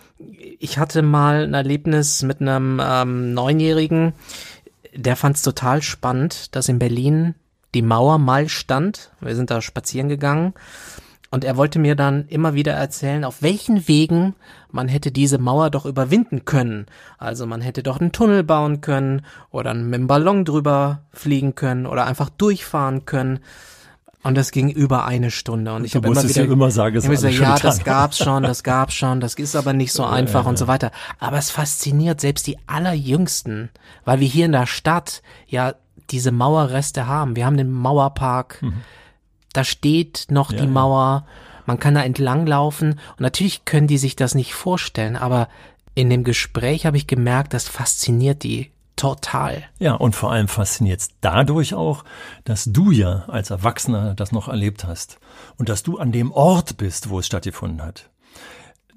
ich 0.58 0.78
hatte 0.78 1.02
mal 1.02 1.44
ein 1.44 1.54
Erlebnis 1.54 2.22
mit 2.22 2.40
einem 2.40 2.80
ähm, 2.82 3.34
Neunjährigen, 3.34 4.12
der 4.94 5.16
fand 5.16 5.36
es 5.36 5.42
total 5.42 5.82
spannend, 5.82 6.54
dass 6.54 6.68
in 6.68 6.78
Berlin 6.78 7.34
die 7.74 7.82
Mauer 7.82 8.18
mal 8.18 8.48
stand. 8.48 9.12
Wir 9.20 9.36
sind 9.36 9.50
da 9.50 9.62
spazieren 9.62 10.08
gegangen 10.08 10.54
und 11.30 11.44
er 11.44 11.56
wollte 11.56 11.78
mir 11.78 11.94
dann 11.94 12.26
immer 12.26 12.54
wieder 12.54 12.72
erzählen, 12.72 13.24
auf 13.24 13.40
welchen 13.40 13.86
Wegen 13.86 14.34
man 14.72 14.88
hätte 14.88 15.12
diese 15.12 15.38
Mauer 15.38 15.70
doch 15.70 15.86
überwinden 15.86 16.44
können. 16.44 16.86
Also 17.18 17.46
man 17.46 17.60
hätte 17.60 17.84
doch 17.84 18.00
einen 18.00 18.12
Tunnel 18.12 18.42
bauen 18.42 18.80
können 18.80 19.24
oder 19.50 19.72
mit 19.74 19.94
dem 19.94 20.06
Ballon 20.08 20.44
drüber 20.44 21.02
fliegen 21.12 21.54
können 21.54 21.86
oder 21.86 22.06
einfach 22.06 22.30
durchfahren 22.30 23.04
können. 23.04 23.38
Und 24.22 24.36
das 24.36 24.50
ging 24.50 24.68
über 24.68 25.06
eine 25.06 25.30
Stunde. 25.30 25.72
Und 25.72 25.84
ich 25.84 25.94
habe 25.94 26.08
immer 26.08 26.22
wieder 26.22 26.44
ja 26.44 26.52
immer 26.52 26.70
sagen, 26.70 26.96
es 26.96 27.08
gesagt, 27.08 27.34
ja, 27.34 27.56
das 27.58 27.84
gab's 27.84 28.18
schon, 28.24 28.42
das 28.42 28.62
gab's 28.62 28.94
schon, 28.94 29.20
das 29.20 29.34
ist 29.34 29.56
aber 29.56 29.72
nicht 29.72 29.92
so 29.92 30.04
einfach 30.04 30.44
ja, 30.44 30.50
und 30.50 30.58
so 30.58 30.66
weiter. 30.66 30.90
Aber 31.18 31.38
es 31.38 31.50
fasziniert 31.50 32.20
selbst 32.20 32.46
die 32.46 32.58
allerjüngsten, 32.66 33.70
weil 34.04 34.20
wir 34.20 34.28
hier 34.28 34.44
in 34.44 34.52
der 34.52 34.66
Stadt 34.66 35.22
ja 35.46 35.74
diese 36.10 36.32
Mauerreste 36.32 37.06
haben. 37.06 37.34
Wir 37.36 37.46
haben 37.46 37.56
den 37.56 37.70
Mauerpark, 37.70 38.60
mhm. 38.60 38.82
da 39.52 39.64
steht 39.64 40.26
noch 40.28 40.52
die 40.52 40.66
Mauer, 40.66 41.24
man 41.66 41.78
kann 41.78 41.94
da 41.94 42.02
entlang 42.02 42.46
laufen 42.46 42.94
und 43.10 43.20
natürlich 43.20 43.64
können 43.64 43.86
die 43.86 43.98
sich 43.98 44.16
das 44.16 44.34
nicht 44.34 44.54
vorstellen, 44.54 45.16
aber 45.16 45.48
in 45.94 46.10
dem 46.10 46.24
Gespräch 46.24 46.84
habe 46.84 46.96
ich 46.96 47.06
gemerkt, 47.06 47.54
das 47.54 47.68
fasziniert 47.68 48.42
die 48.42 48.70
total. 49.00 49.62
Ja, 49.78 49.94
und 49.94 50.14
vor 50.14 50.30
allem 50.30 50.46
fasziniert 50.46 51.00
es 51.00 51.08
dadurch 51.22 51.72
auch, 51.72 52.04
dass 52.44 52.66
du 52.66 52.90
ja 52.90 53.24
als 53.28 53.48
Erwachsener 53.48 54.14
das 54.14 54.30
noch 54.30 54.48
erlebt 54.48 54.84
hast 54.84 55.18
und 55.56 55.70
dass 55.70 55.82
du 55.82 55.96
an 55.96 56.12
dem 56.12 56.32
Ort 56.32 56.76
bist, 56.76 57.08
wo 57.08 57.18
es 57.18 57.26
stattgefunden 57.26 57.82
hat. 57.82 58.10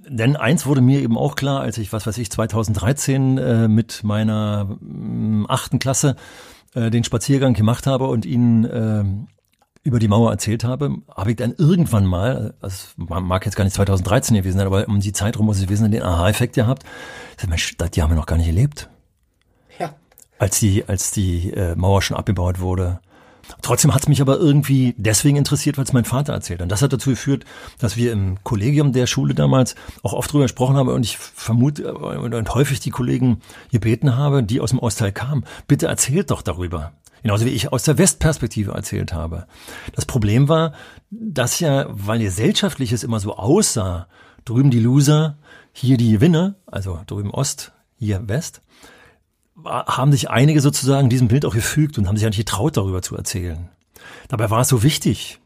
Denn 0.05 0.35
eins 0.35 0.65
wurde 0.65 0.81
mir 0.81 0.99
eben 0.99 1.17
auch 1.17 1.35
klar, 1.35 1.61
als 1.61 1.77
ich, 1.77 1.93
was 1.93 2.05
weiß 2.05 2.17
ich, 2.17 2.29
2013 2.29 3.37
äh, 3.37 3.67
mit 3.69 4.03
meiner 4.03 4.77
äh, 4.81 5.45
achten 5.47 5.79
Klasse 5.79 6.17
äh, 6.73 6.89
den 6.89 7.05
Spaziergang 7.05 7.53
gemacht 7.53 7.87
habe 7.87 8.07
und 8.07 8.25
ihnen 8.25 8.65
äh, 8.65 9.05
über 9.83 9.99
die 9.99 10.09
Mauer 10.09 10.31
erzählt 10.31 10.65
habe, 10.65 10.97
habe 11.15 11.31
ich 11.31 11.37
dann 11.37 11.53
irgendwann 11.57 12.05
mal, 12.05 12.55
also 12.59 12.87
mag 12.97 13.45
jetzt 13.45 13.55
gar 13.55 13.63
nicht 13.63 13.73
2013 13.73 14.35
gewesen 14.35 14.57
sein, 14.57 14.67
aber 14.67 14.85
um 14.89 14.99
die 14.99 15.13
Zeit 15.13 15.39
rum 15.39 15.45
muss 15.45 15.57
es 15.57 15.63
gewesen 15.63 15.83
sein, 15.83 15.91
den 15.91 16.03
Aha-Effekt 16.03 16.55
gehabt. 16.55 16.83
Ich 17.37 17.41
sag, 17.41 17.49
Mensch, 17.49 17.77
die 17.77 18.01
haben 18.01 18.11
wir 18.11 18.17
noch 18.17 18.25
gar 18.25 18.37
nicht 18.37 18.47
erlebt 18.47 18.89
als 20.39 20.59
die, 20.59 20.85
als 20.87 21.11
die 21.11 21.51
äh, 21.51 21.75
Mauer 21.75 22.01
schon 22.01 22.17
abgebaut 22.17 22.59
wurde. 22.59 22.99
Trotzdem 23.61 23.93
hat 23.93 24.03
es 24.03 24.07
mich 24.07 24.21
aber 24.21 24.37
irgendwie 24.37 24.95
deswegen 24.97 25.37
interessiert, 25.37 25.77
weil 25.77 25.83
es 25.83 25.93
mein 25.93 26.05
Vater 26.05 26.33
erzählt. 26.33 26.61
Und 26.61 26.69
das 26.69 26.81
hat 26.81 26.93
dazu 26.93 27.09
geführt, 27.09 27.45
dass 27.77 27.97
wir 27.97 28.11
im 28.11 28.41
Kollegium 28.43 28.93
der 28.93 29.05
Schule 29.05 29.33
damals 29.33 29.75
auch 30.01 30.13
oft 30.13 30.31
drüber 30.31 30.45
gesprochen 30.45 30.77
haben 30.77 30.89
und 30.89 31.03
ich 31.03 31.17
vermute 31.17 31.83
äh, 31.83 32.17
und 32.17 32.53
häufig 32.55 32.79
die 32.79 32.89
Kollegen 32.89 33.41
gebeten 33.71 34.15
habe, 34.15 34.43
die 34.43 34.61
aus 34.61 34.69
dem 34.69 34.79
Ostteil 34.79 35.11
kamen, 35.11 35.45
bitte 35.67 35.87
erzählt 35.87 36.31
doch 36.31 36.41
darüber. 36.41 36.93
Genauso 37.21 37.45
wie 37.45 37.51
ich 37.51 37.71
aus 37.71 37.83
der 37.83 37.97
Westperspektive 37.97 38.71
erzählt 38.71 39.13
habe. 39.13 39.47
Das 39.95 40.05
Problem 40.05 40.49
war, 40.49 40.73
dass 41.09 41.59
ja, 41.61 41.85
weil 41.89 42.19
gesellschaftlich 42.19 42.91
es 42.91 43.03
immer 43.03 43.21
so 43.21 43.37
aussah, 43.37 44.07
drüben 44.43 44.71
die 44.71 44.81
Loser, 44.81 45.37
hier 45.71 45.95
die 45.95 46.11
Gewinner, 46.11 46.55
also 46.65 46.99
drüben 47.07 47.31
Ost, 47.31 47.71
hier 47.97 48.27
West, 48.27 48.61
haben 49.63 50.11
sich 50.11 50.29
einige 50.29 50.61
sozusagen 50.61 51.09
diesem 51.09 51.27
Bild 51.27 51.45
auch 51.45 51.53
gefügt 51.53 51.97
und 51.97 52.07
haben 52.07 52.15
sich 52.15 52.23
ja 52.23 52.29
nicht 52.29 52.37
getraut, 52.37 52.77
darüber 52.77 53.01
zu 53.01 53.15
erzählen. 53.15 53.69
Dabei 54.27 54.49
war 54.49 54.61
es 54.61 54.69
so 54.69 54.83
wichtig, 54.83 55.39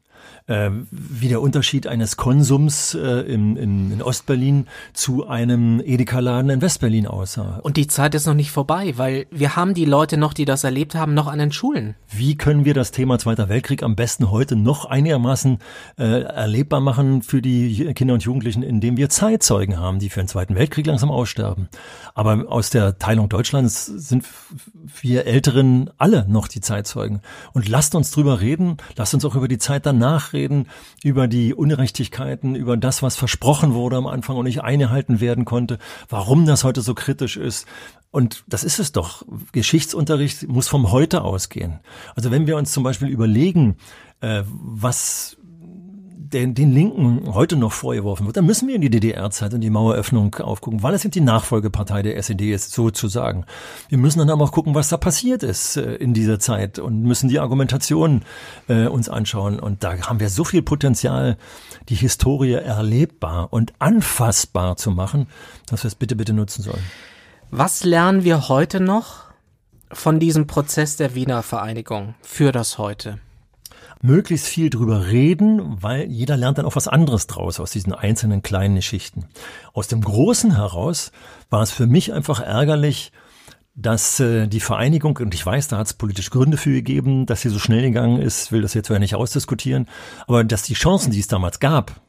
äh, 0.48 0.70
wie 0.92 1.28
der 1.28 1.42
Unterschied 1.42 1.88
eines 1.88 2.18
Konsums 2.18 2.96
äh, 2.96 3.22
in, 3.22 3.56
in, 3.58 3.92
in 3.92 4.02
Ostberlin 4.02 4.68
zu 4.94 5.28
einem 5.28 5.82
Edeka-Laden 5.84 6.50
in 6.50 6.62
Westberlin 6.62 7.06
aussah. 7.08 7.60
Und 7.64 7.78
die 7.78 7.88
Zeit 7.88 8.16
ist 8.16 8.26
noch 8.26 8.34
nicht 8.34 8.52
vorbei, 8.52 8.94
weil 8.98 9.28
wir 9.30 9.56
haben 9.56 9.74
die 9.74 9.86
Leute 9.86 10.18
noch, 10.18 10.34
die 10.34 10.46
das 10.46 10.64
erlebt 10.64 10.96
haben, 10.96 11.14
noch 11.14 11.28
an 11.28 11.40
den 11.40 11.52
Schulen. 11.52 11.96
Wie 12.10 12.36
können 12.36 12.66
wir 12.66 12.74
das 12.74 12.92
Thema 12.92 13.20
Zweiter 13.20 13.50
Weltkrieg 13.50 13.84
am 13.84 13.96
besten 13.96 14.32
heute 14.32 14.56
noch 14.56 14.86
einigermaßen 14.86 15.60
äh, 15.98 16.22
erlebbar 16.22 16.80
machen 16.80 17.22
für 17.22 17.42
die 17.42 17.94
Kinder 17.94 18.14
und 18.14 18.24
Jugendlichen, 18.24 18.64
indem 18.64 18.98
wir 18.98 19.10
Zeitzeugen 19.10 19.78
haben, 19.78 20.00
die 20.00 20.10
für 20.10 20.22
den 20.22 20.28
Zweiten 20.28 20.56
Weltkrieg 20.56 20.86
langsam 20.86 21.12
aussterben. 21.12 21.68
Aber 22.14 22.46
aus 22.50 22.70
der 22.70 22.98
Teilung 22.98 23.30
Deutschlands 23.30 23.86
sind 23.86 24.26
wir 25.02 25.26
Älteren 25.26 25.90
alle 25.98 26.26
noch 26.30 26.48
die 26.48 26.62
Zeitzeugen. 26.62 27.22
Und 27.54 27.68
lasst 27.68 27.96
uns 27.96 28.12
drüber 28.12 28.40
reden, 28.40 28.78
lasst 28.96 29.14
uns 29.14 29.26
auch 29.26 29.36
über 29.36 29.48
die 29.48 29.58
Zeit 29.58 29.86
danach 29.86 30.34
reden, 30.38 30.68
über 31.04 31.28
die 31.28 31.54
Ungerechtigkeiten, 31.54 32.56
über 32.56 32.78
das, 32.78 33.02
was 33.02 33.16
versprochen 33.16 33.74
wurde 33.74 33.98
am 33.98 34.08
Anfang 34.08 34.38
und 34.38 34.46
nicht 34.46 34.62
eingehalten 34.62 35.20
werden 35.20 35.46
konnte, 35.46 35.80
warum 36.10 36.46
das 36.46 36.64
heute 36.64 36.82
so 36.82 36.94
kritisch 36.94 37.38
ist. 37.38 37.68
Und 38.12 38.44
das 38.48 38.64
ist 38.64 38.80
es 38.80 38.92
doch. 38.92 39.26
Geschichtsunterricht 39.52 40.48
muss 40.48 40.68
vom 40.68 40.92
Heute 40.92 41.24
ausgehen. 41.24 41.80
Also 42.16 42.32
wenn 42.32 42.48
wir 42.48 42.58
uns 42.58 42.72
zum 42.72 42.84
Beispiel 42.84 43.10
überlegen, 43.10 43.78
äh, 44.22 44.44
was 44.48 45.38
den, 46.34 46.54
den 46.54 46.72
Linken 46.72 47.34
heute 47.34 47.56
noch 47.56 47.72
vorgeworfen 47.72 48.26
wird, 48.26 48.38
dann 48.38 48.46
müssen 48.46 48.68
wir 48.68 48.76
in 48.76 48.82
die 48.82 48.90
DDR-Zeit 48.90 49.54
und 49.54 49.62
die 49.62 49.70
Maueröffnung 49.70 50.36
aufgucken, 50.36 50.84
weil 50.84 50.94
es 50.94 51.02
sind 51.02 51.16
die 51.16 51.22
Nachfolgepartei 51.22 52.02
der 52.02 52.18
SED 52.18 52.54
ist, 52.54 52.72
sozusagen. 52.72 53.46
Wir 53.90 53.98
müssen 53.98 54.20
dann 54.20 54.30
aber 54.30 54.44
auch 54.44 54.52
gucken, 54.52 54.76
was 54.76 54.90
da 54.90 54.98
passiert 54.98 55.44
ist 55.44 55.78
äh, 55.78 55.96
in 55.96 56.14
dieser 56.14 56.40
Zeit 56.40 56.80
und 56.80 57.02
müssen 57.02 57.30
die 57.30 57.40
Argumentation 57.40 58.24
äh, 58.68 58.88
uns 58.88 59.10
anschauen. 59.10 59.60
Und 59.60 59.84
da 59.84 59.98
haben 60.02 60.20
wir 60.20 60.30
so 60.30 60.44
viel 60.44 60.62
Potenzial, 60.62 61.38
die 61.90 61.96
Historie 61.96 62.54
erlebbar 62.54 63.52
und 63.52 63.74
anfassbar 63.80 64.78
zu 64.78 64.92
machen, 64.92 65.28
dass 65.68 65.84
wir 65.84 65.88
es 65.88 65.96
bitte, 65.96 66.16
bitte 66.16 66.34
nutzen 66.34 66.64
sollen. 66.64 66.84
Was 67.52 67.84
lernen 67.84 68.24
wir 68.24 68.50
heute 68.50 68.80
noch 68.80 69.26
von 69.92 70.20
diesem 70.20 70.48
Prozess 70.48 70.98
der 70.98 71.16
Wiener 71.16 71.44
Vereinigung 71.44 72.16
für 72.22 72.52
das 72.52 72.78
heute? 72.78 73.20
Möglichst 74.02 74.48
viel 74.48 74.70
drüber 74.70 75.08
reden, 75.08 75.82
weil 75.82 76.06
jeder 76.06 76.38
lernt 76.38 76.58
dann 76.58 76.66
auch 76.66 76.76
was 76.76 76.88
anderes 76.88 77.28
draus 77.28 77.60
aus 77.60 77.72
diesen 77.72 77.94
einzelnen 77.94 78.42
kleinen 78.42 78.76
Geschichten. 78.76 79.26
Aus 79.74 79.88
dem 79.88 80.02
Großen 80.02 80.56
heraus 80.56 81.12
war 81.50 81.62
es 81.62 81.72
für 81.72 81.88
mich 81.88 82.14
einfach 82.14 82.40
ärgerlich, 82.40 83.12
dass 83.76 84.20
äh, 84.20 84.48
die 84.48 84.60
Vereinigung, 84.60 85.18
und 85.18 85.34
ich 85.34 85.46
weiß, 85.46 85.68
da 85.68 85.78
hat 85.78 85.88
es 85.88 85.94
politisch 85.94 86.32
Gründe 86.32 86.58
für 86.58 86.72
gegeben, 86.72 87.28
dass 87.28 87.42
sie 87.42 87.50
so 87.50 87.60
schnell 87.60 87.84
gegangen 87.84 88.20
ist, 88.20 88.52
will 88.52 88.64
das 88.64 88.74
jetzt 88.74 88.90
ja 88.90 88.98
nicht 88.98 89.16
ausdiskutieren, 89.16 89.88
aber 90.26 90.44
dass 90.44 90.64
die 90.64 90.74
Chancen, 90.74 91.12
die 91.12 91.20
es 91.20 91.28
damals 91.28 91.60
gab, 91.60 92.02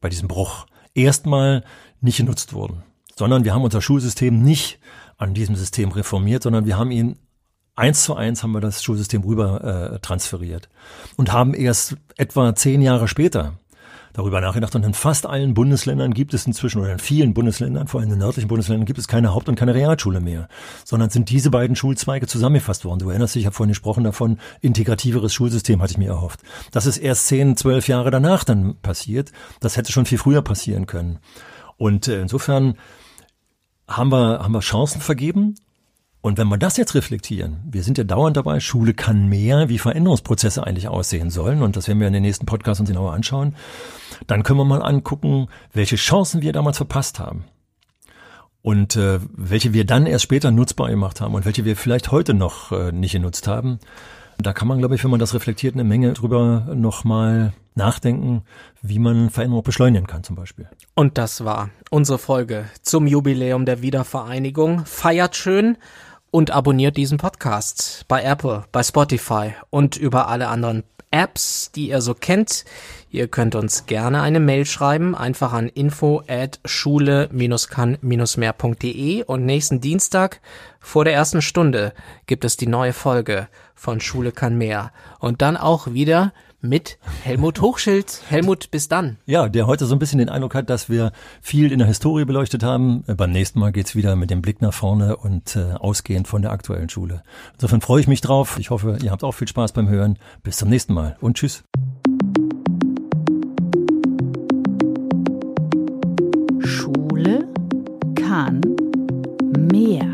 bei 0.00 0.08
diesem 0.08 0.28
Bruch, 0.28 0.66
erstmal 0.94 1.62
nicht 2.00 2.16
genutzt 2.16 2.54
wurden, 2.54 2.82
sondern 3.16 3.44
wir 3.44 3.52
haben 3.52 3.62
unser 3.62 3.82
Schulsystem 3.82 4.42
nicht 4.42 4.78
an 5.18 5.34
diesem 5.34 5.56
System 5.56 5.92
reformiert, 5.92 6.42
sondern 6.42 6.64
wir 6.66 6.78
haben 6.78 6.90
ihn 6.90 7.18
eins 7.76 8.04
zu 8.04 8.14
eins 8.14 8.42
haben 8.42 8.52
wir 8.52 8.60
das 8.60 8.82
Schulsystem 8.82 9.22
rüber 9.22 9.92
äh, 9.94 9.98
transferiert 10.00 10.68
und 11.16 11.32
haben 11.32 11.54
erst 11.54 11.96
etwa 12.16 12.54
zehn 12.54 12.82
Jahre 12.82 13.08
später 13.08 13.58
darüber 14.14 14.40
nachgedacht. 14.40 14.74
Und 14.74 14.84
in 14.84 14.94
fast 14.94 15.26
allen 15.26 15.52
Bundesländern 15.52 16.14
gibt 16.14 16.32
es 16.32 16.46
inzwischen, 16.46 16.80
oder 16.80 16.92
in 16.92 16.98
vielen 16.98 17.34
Bundesländern, 17.34 17.88
vor 17.88 18.00
allem 18.00 18.08
in 18.08 18.14
den 18.14 18.20
nördlichen 18.20 18.48
Bundesländern, 18.48 18.86
gibt 18.86 18.98
es 18.98 19.08
keine 19.08 19.34
Haupt- 19.34 19.48
und 19.48 19.56
keine 19.56 19.74
Realschule 19.74 20.20
mehr, 20.20 20.48
sondern 20.84 21.10
sind 21.10 21.28
diese 21.28 21.50
beiden 21.50 21.76
Schulzweige 21.76 22.26
zusammengefasst 22.26 22.84
worden. 22.84 23.00
Du 23.00 23.10
erinnerst 23.10 23.34
dich, 23.34 23.42
ich 23.42 23.46
habe 23.46 23.56
vorhin 23.56 23.72
gesprochen 23.72 24.04
davon, 24.04 24.38
integrativeres 24.60 25.34
Schulsystem 25.34 25.82
hatte 25.82 25.92
ich 25.92 25.98
mir 25.98 26.10
erhofft. 26.10 26.40
Das 26.70 26.86
ist 26.86 26.98
erst 26.98 27.26
zehn, 27.26 27.56
zwölf 27.56 27.88
Jahre 27.88 28.10
danach 28.10 28.44
dann 28.44 28.76
passiert. 28.80 29.32
Das 29.60 29.76
hätte 29.76 29.92
schon 29.92 30.06
viel 30.06 30.18
früher 30.18 30.42
passieren 30.42 30.86
können. 30.86 31.18
Und 31.76 32.06
äh, 32.08 32.22
insofern 32.22 32.78
haben 33.88 34.10
wir, 34.10 34.38
haben 34.38 34.52
wir 34.52 34.60
Chancen 34.60 35.00
vergeben 35.00 35.56
und 36.24 36.38
wenn 36.38 36.48
wir 36.48 36.56
das 36.56 36.78
jetzt 36.78 36.94
reflektieren, 36.94 37.58
wir 37.70 37.82
sind 37.82 37.98
ja 37.98 38.04
dauernd 38.04 38.38
dabei, 38.38 38.58
Schule 38.58 38.94
kann 38.94 39.28
mehr, 39.28 39.68
wie 39.68 39.76
Veränderungsprozesse 39.76 40.66
eigentlich 40.66 40.88
aussehen 40.88 41.28
sollen, 41.28 41.60
und 41.60 41.76
das 41.76 41.86
werden 41.86 42.00
wir 42.00 42.06
in 42.06 42.14
den 42.14 42.22
nächsten 42.22 42.46
Podcasts 42.46 42.80
uns 42.80 42.88
genauer 42.88 43.12
anschauen, 43.12 43.54
dann 44.26 44.42
können 44.42 44.58
wir 44.58 44.64
mal 44.64 44.80
angucken, 44.80 45.48
welche 45.74 45.96
Chancen 45.96 46.40
wir 46.40 46.54
damals 46.54 46.78
verpasst 46.78 47.18
haben. 47.18 47.44
Und 48.62 48.96
äh, 48.96 49.20
welche 49.34 49.74
wir 49.74 49.84
dann 49.84 50.06
erst 50.06 50.24
später 50.24 50.50
nutzbar 50.50 50.88
gemacht 50.88 51.20
haben 51.20 51.34
und 51.34 51.44
welche 51.44 51.66
wir 51.66 51.76
vielleicht 51.76 52.10
heute 52.10 52.32
noch 52.32 52.72
äh, 52.72 52.90
nicht 52.90 53.12
genutzt 53.12 53.46
haben. 53.46 53.78
Da 54.38 54.54
kann 54.54 54.66
man, 54.66 54.78
glaube 54.78 54.94
ich, 54.94 55.04
wenn 55.04 55.10
man 55.10 55.20
das 55.20 55.34
reflektiert, 55.34 55.74
eine 55.74 55.84
Menge 55.84 56.14
drüber 56.14 56.72
nochmal 56.74 57.52
nachdenken, 57.74 58.44
wie 58.80 58.98
man 58.98 59.28
Veränderung 59.28 59.62
beschleunigen 59.62 60.06
kann 60.06 60.24
zum 60.24 60.36
Beispiel. 60.36 60.70
Und 60.94 61.18
das 61.18 61.44
war 61.44 61.68
unsere 61.90 62.18
Folge 62.18 62.64
zum 62.80 63.06
Jubiläum 63.06 63.66
der 63.66 63.82
Wiedervereinigung. 63.82 64.86
Feiert 64.86 65.36
schön 65.36 65.76
und 66.34 66.50
abonniert 66.50 66.96
diesen 66.96 67.16
Podcast 67.16 68.06
bei 68.08 68.24
Apple, 68.24 68.64
bei 68.72 68.82
Spotify 68.82 69.54
und 69.70 69.96
über 69.96 70.26
alle 70.26 70.48
anderen 70.48 70.82
Apps, 71.12 71.70
die 71.70 71.90
ihr 71.90 72.00
so 72.00 72.12
kennt. 72.12 72.64
Ihr 73.08 73.28
könnt 73.28 73.54
uns 73.54 73.86
gerne 73.86 74.20
eine 74.20 74.40
Mail 74.40 74.66
schreiben, 74.66 75.14
einfach 75.14 75.52
an 75.52 75.68
info 75.68 76.24
at 76.26 76.58
schule-kann-mehr.de 76.64 79.22
und 79.22 79.46
nächsten 79.46 79.80
Dienstag 79.80 80.40
vor 80.80 81.04
der 81.04 81.14
ersten 81.14 81.40
Stunde 81.40 81.92
gibt 82.26 82.44
es 82.44 82.56
die 82.56 82.66
neue 82.66 82.92
Folge 82.92 83.46
von 83.76 84.00
Schule 84.00 84.32
kann 84.32 84.58
mehr 84.58 84.90
und 85.20 85.40
dann 85.40 85.56
auch 85.56 85.92
wieder 85.92 86.32
mit 86.64 86.98
Helmut 87.22 87.60
Hochschild. 87.60 88.22
Helmut, 88.28 88.70
bis 88.70 88.88
dann. 88.88 89.18
Ja, 89.26 89.48
der 89.48 89.66
heute 89.66 89.86
so 89.86 89.94
ein 89.94 89.98
bisschen 89.98 90.18
den 90.18 90.30
Eindruck 90.30 90.54
hat, 90.54 90.70
dass 90.70 90.88
wir 90.88 91.12
viel 91.40 91.70
in 91.70 91.78
der 91.78 91.86
Historie 91.86 92.24
beleuchtet 92.24 92.62
haben. 92.62 93.04
Beim 93.06 93.30
nächsten 93.30 93.60
Mal 93.60 93.70
geht's 93.70 93.94
wieder 93.94 94.16
mit 94.16 94.30
dem 94.30 94.42
Blick 94.42 94.62
nach 94.62 94.72
vorne 94.72 95.16
und 95.16 95.56
äh, 95.56 95.74
ausgehend 95.74 96.26
von 96.26 96.42
der 96.42 96.52
aktuellen 96.52 96.88
Schule. 96.88 97.22
Insofern 97.54 97.82
freue 97.82 98.00
ich 98.00 98.08
mich 98.08 98.22
drauf. 98.22 98.56
Ich 98.58 98.70
hoffe, 98.70 98.98
ihr 99.02 99.10
habt 99.10 99.22
auch 99.22 99.32
viel 99.32 99.48
Spaß 99.48 99.72
beim 99.72 99.88
Hören. 99.88 100.18
Bis 100.42 100.56
zum 100.56 100.70
nächsten 100.70 100.94
Mal 100.94 101.16
und 101.20 101.36
tschüss. 101.36 101.64
Schule 106.60 107.46
kann 108.14 108.60
mehr. 109.70 110.13